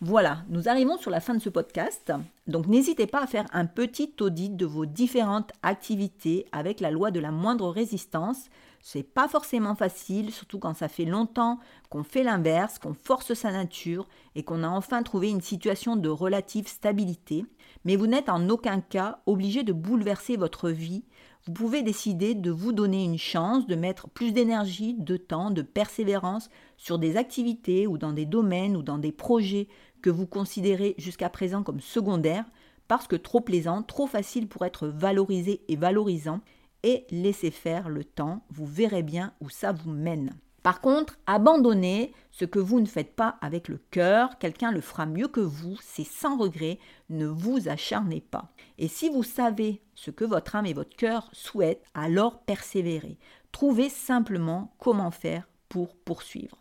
Voilà, 0.00 0.42
nous 0.48 0.68
arrivons 0.68 0.98
sur 0.98 1.10
la 1.10 1.20
fin 1.20 1.34
de 1.34 1.40
ce 1.40 1.48
podcast. 1.48 2.12
Donc 2.46 2.66
n'hésitez 2.66 3.06
pas 3.06 3.22
à 3.22 3.26
faire 3.26 3.46
un 3.52 3.64
petit 3.64 4.12
audit 4.20 4.54
de 4.54 4.66
vos 4.66 4.84
différentes 4.84 5.52
activités 5.62 6.46
avec 6.52 6.80
la 6.80 6.90
loi 6.90 7.10
de 7.10 7.20
la 7.20 7.30
moindre 7.30 7.70
résistance. 7.70 8.50
C'est 8.82 9.02
pas 9.02 9.28
forcément 9.28 9.74
facile, 9.74 10.30
surtout 10.30 10.58
quand 10.58 10.74
ça 10.74 10.88
fait 10.88 11.06
longtemps 11.06 11.58
qu'on 11.88 12.02
fait 12.02 12.22
l'inverse, 12.22 12.78
qu'on 12.78 12.92
force 12.92 13.32
sa 13.32 13.50
nature 13.50 14.06
et 14.34 14.42
qu'on 14.42 14.62
a 14.62 14.68
enfin 14.68 15.02
trouvé 15.02 15.30
une 15.30 15.40
situation 15.40 15.96
de 15.96 16.10
relative 16.10 16.68
stabilité. 16.68 17.46
Mais 17.86 17.96
vous 17.96 18.06
n'êtes 18.06 18.28
en 18.28 18.48
aucun 18.50 18.80
cas 18.80 19.20
obligé 19.24 19.62
de 19.62 19.72
bouleverser 19.72 20.36
votre 20.36 20.68
vie. 20.68 21.04
Vous 21.46 21.52
pouvez 21.52 21.82
décider 21.82 22.34
de 22.34 22.50
vous 22.50 22.72
donner 22.72 23.04
une 23.04 23.18
chance, 23.18 23.66
de 23.66 23.74
mettre 23.74 24.08
plus 24.08 24.32
d'énergie, 24.32 24.94
de 24.94 25.18
temps, 25.18 25.50
de 25.50 25.60
persévérance 25.60 26.48
sur 26.78 26.98
des 26.98 27.18
activités 27.18 27.86
ou 27.86 27.98
dans 27.98 28.14
des 28.14 28.24
domaines 28.24 28.78
ou 28.78 28.82
dans 28.82 28.96
des 28.96 29.12
projets 29.12 29.68
que 30.00 30.08
vous 30.08 30.26
considérez 30.26 30.94
jusqu'à 30.96 31.28
présent 31.28 31.62
comme 31.62 31.80
secondaires 31.80 32.46
parce 32.88 33.06
que 33.06 33.16
trop 33.16 33.42
plaisant, 33.42 33.82
trop 33.82 34.06
facile 34.06 34.48
pour 34.48 34.64
être 34.64 34.88
valorisé 34.88 35.60
et 35.68 35.76
valorisant 35.76 36.40
et 36.82 37.06
laissez 37.10 37.50
faire 37.50 37.90
le 37.90 38.04
temps, 38.04 38.42
vous 38.48 38.66
verrez 38.66 39.02
bien 39.02 39.34
où 39.42 39.50
ça 39.50 39.72
vous 39.72 39.90
mène. 39.90 40.30
Par 40.64 40.80
contre, 40.80 41.18
abandonnez 41.26 42.14
ce 42.30 42.46
que 42.46 42.58
vous 42.58 42.80
ne 42.80 42.86
faites 42.86 43.14
pas 43.14 43.36
avec 43.42 43.68
le 43.68 43.78
cœur, 43.90 44.38
quelqu'un 44.38 44.72
le 44.72 44.80
fera 44.80 45.04
mieux 45.04 45.28
que 45.28 45.40
vous, 45.40 45.76
c'est 45.82 46.06
sans 46.06 46.38
regret, 46.38 46.78
ne 47.10 47.26
vous 47.26 47.68
acharnez 47.68 48.22
pas. 48.22 48.48
Et 48.78 48.88
si 48.88 49.10
vous 49.10 49.22
savez 49.22 49.82
ce 49.94 50.10
que 50.10 50.24
votre 50.24 50.56
âme 50.56 50.64
et 50.64 50.72
votre 50.72 50.96
cœur 50.96 51.28
souhaitent, 51.32 51.84
alors 51.92 52.38
persévérez. 52.38 53.18
Trouvez 53.52 53.90
simplement 53.90 54.74
comment 54.78 55.10
faire 55.10 55.46
pour 55.68 55.96
poursuivre. 55.96 56.56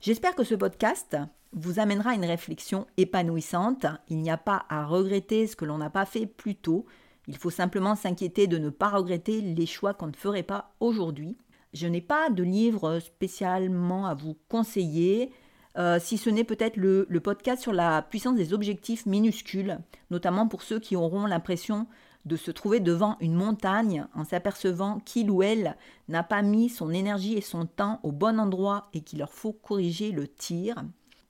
J'espère 0.00 0.34
que 0.34 0.42
ce 0.42 0.54
podcast 0.54 1.18
vous 1.52 1.78
amènera 1.78 2.12
à 2.12 2.14
une 2.14 2.24
réflexion 2.24 2.86
épanouissante. 2.96 3.84
Il 4.08 4.22
n'y 4.22 4.30
a 4.30 4.38
pas 4.38 4.64
à 4.70 4.86
regretter 4.86 5.46
ce 5.46 5.56
que 5.56 5.66
l'on 5.66 5.76
n'a 5.76 5.90
pas 5.90 6.06
fait 6.06 6.24
plus 6.24 6.54
tôt. 6.54 6.86
Il 7.28 7.36
faut 7.36 7.50
simplement 7.50 7.96
s'inquiéter 7.96 8.46
de 8.46 8.56
ne 8.56 8.70
pas 8.70 8.88
regretter 8.88 9.42
les 9.42 9.66
choix 9.66 9.92
qu'on 9.92 10.06
ne 10.06 10.16
ferait 10.16 10.42
pas 10.42 10.72
aujourd'hui. 10.80 11.36
Je 11.76 11.86
n'ai 11.86 12.00
pas 12.00 12.30
de 12.30 12.42
livre 12.42 13.00
spécialement 13.00 14.06
à 14.06 14.14
vous 14.14 14.34
conseiller, 14.48 15.30
euh, 15.76 15.98
si 16.00 16.16
ce 16.16 16.30
n'est 16.30 16.42
peut-être 16.42 16.78
le, 16.78 17.04
le, 17.10 17.20
podcast 17.20 17.60
sur 17.60 17.74
la 17.74 18.00
puissance 18.00 18.34
des 18.34 18.54
objectifs 18.54 19.04
minuscules, 19.04 19.78
notamment 20.10 20.48
pour 20.48 20.62
ceux 20.62 20.80
qui 20.80 20.96
auront 20.96 21.26
l'impression 21.26 21.86
de 22.24 22.36
se 22.36 22.50
trouver 22.50 22.80
devant 22.80 23.18
une 23.20 23.34
montagne 23.34 24.06
en 24.14 24.24
s'apercevant 24.24 25.00
qu'il 25.00 25.30
ou 25.30 25.42
elle 25.42 25.76
n'a 26.08 26.22
pas 26.22 26.40
mis 26.40 26.70
son 26.70 26.92
énergie 26.92 27.34
et 27.34 27.42
son 27.42 27.66
temps 27.66 28.00
au 28.04 28.10
bon 28.10 28.40
endroit 28.40 28.88
et 28.94 29.02
qu'il 29.02 29.18
leur 29.18 29.34
faut 29.34 29.52
corriger 29.52 30.12
le 30.12 30.26
tir. 30.28 30.76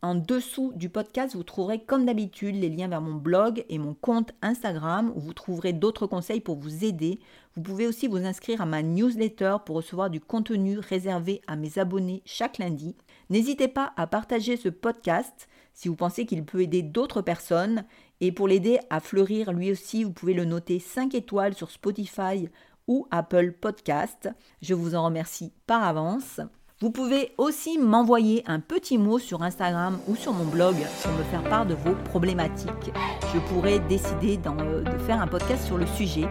En 0.02 0.14
dessous 0.14 0.72
du 0.76 0.90
podcast, 0.90 1.35
vous 1.35 1.42
trouverez 1.42 1.82
comme 1.82 2.04
d'habitude 2.04 2.54
les 2.54 2.68
liens 2.68 2.87
vers 2.87 3.00
mon 3.00 3.14
blog 3.14 3.64
et 3.70 3.78
mon 3.78 3.94
compte 3.94 4.32
Instagram 4.42 5.11
où 5.16 5.20
vous 5.20 5.32
trouverez 5.32 5.72
d'autres 5.72 6.06
conseils 6.06 6.40
pour 6.40 6.56
vous 6.56 6.85
aider. 6.85 7.18
Vous 7.54 7.62
pouvez 7.62 7.87
aussi 7.87 8.06
vous 8.06 8.24
inscrire 8.24 8.61
à 8.61 8.66
ma 8.66 8.82
newsletter 8.82 9.56
pour 9.64 9.76
recevoir 9.76 10.11
du 10.11 10.20
contenu 10.20 10.78
réservé 10.78 11.40
à 11.46 11.56
mes 11.56 11.78
abonnés 11.78 12.22
chaque 12.26 12.59
lundi. 12.59 12.94
N'hésitez 13.30 13.68
pas 13.68 13.94
à 13.96 14.06
partager 14.06 14.59
ce 14.59 14.68
podcast 14.68 15.48
si 15.72 15.88
vous 15.88 15.96
pensez 15.96 16.26
qu'il 16.26 16.44
peut 16.44 16.61
aider 16.61 16.82
d'autres 16.82 17.22
personnes. 17.22 17.85
Et 18.20 18.32
pour 18.32 18.48
l'aider 18.48 18.78
à 18.90 19.00
fleurir 19.00 19.52
lui 19.52 19.72
aussi, 19.72 20.04
vous 20.04 20.12
pouvez 20.12 20.35
le 20.35 20.44
noter 20.44 20.78
5 20.78 21.14
étoiles 21.14 21.54
sur 21.54 21.70
Spotify 21.70 22.48
ou 22.87 23.09
Apple 23.11 23.52
Podcast. 23.52 24.28
Je 24.61 24.74
vous 24.74 24.94
en 24.94 25.06
remercie 25.06 25.52
par 25.66 25.82
avance. 25.82 26.40
Vous 26.78 26.90
pouvez 26.90 27.32
aussi 27.38 27.78
m'envoyer 27.78 28.42
un 28.46 28.60
petit 28.60 28.98
mot 28.98 29.18
sur 29.18 29.42
Instagram 29.42 29.98
ou 30.08 30.14
sur 30.14 30.34
mon 30.34 30.44
blog 30.44 30.74
pour 31.02 31.12
me 31.12 31.22
faire 31.22 31.42
part 31.44 31.64
de 31.64 31.72
vos 31.72 31.94
problématiques. 32.04 32.92
Je 33.32 33.38
pourrais 33.48 33.78
décider 33.78 34.36
de 34.36 34.98
faire 35.06 35.22
un 35.22 35.26
podcast 35.26 35.64
sur 35.64 35.78
le 35.78 35.86
sujet. 35.86 36.28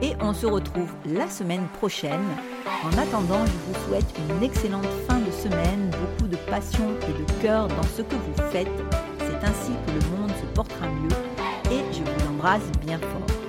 Et 0.00 0.14
on 0.22 0.32
se 0.32 0.46
retrouve 0.46 0.90
la 1.04 1.28
semaine 1.28 1.66
prochaine. 1.78 2.24
En 2.84 2.98
attendant, 2.98 3.44
je 3.44 3.52
vous 3.52 3.86
souhaite 3.86 4.14
une 4.30 4.42
excellente 4.42 4.88
fin 5.06 5.18
de 5.18 5.30
semaine, 5.30 5.90
beaucoup 5.90 6.26
de 6.26 6.36
passion 6.50 6.88
et 7.02 7.12
de 7.12 7.42
cœur 7.42 7.68
dans 7.68 7.82
ce 7.94 8.00
que 8.00 8.14
vous 8.14 8.50
faites. 8.50 8.68
C'est 9.18 9.46
ainsi 9.46 9.72
que 9.86 9.92
le 9.92 10.16
monde 10.16 10.30
se 10.30 10.46
portera 10.54 10.86
mieux. 10.86 11.70
Et 11.70 11.84
je 11.92 12.02
vous 12.02 12.30
embrasse 12.30 12.72
bien 12.80 12.98
fort. 12.98 13.41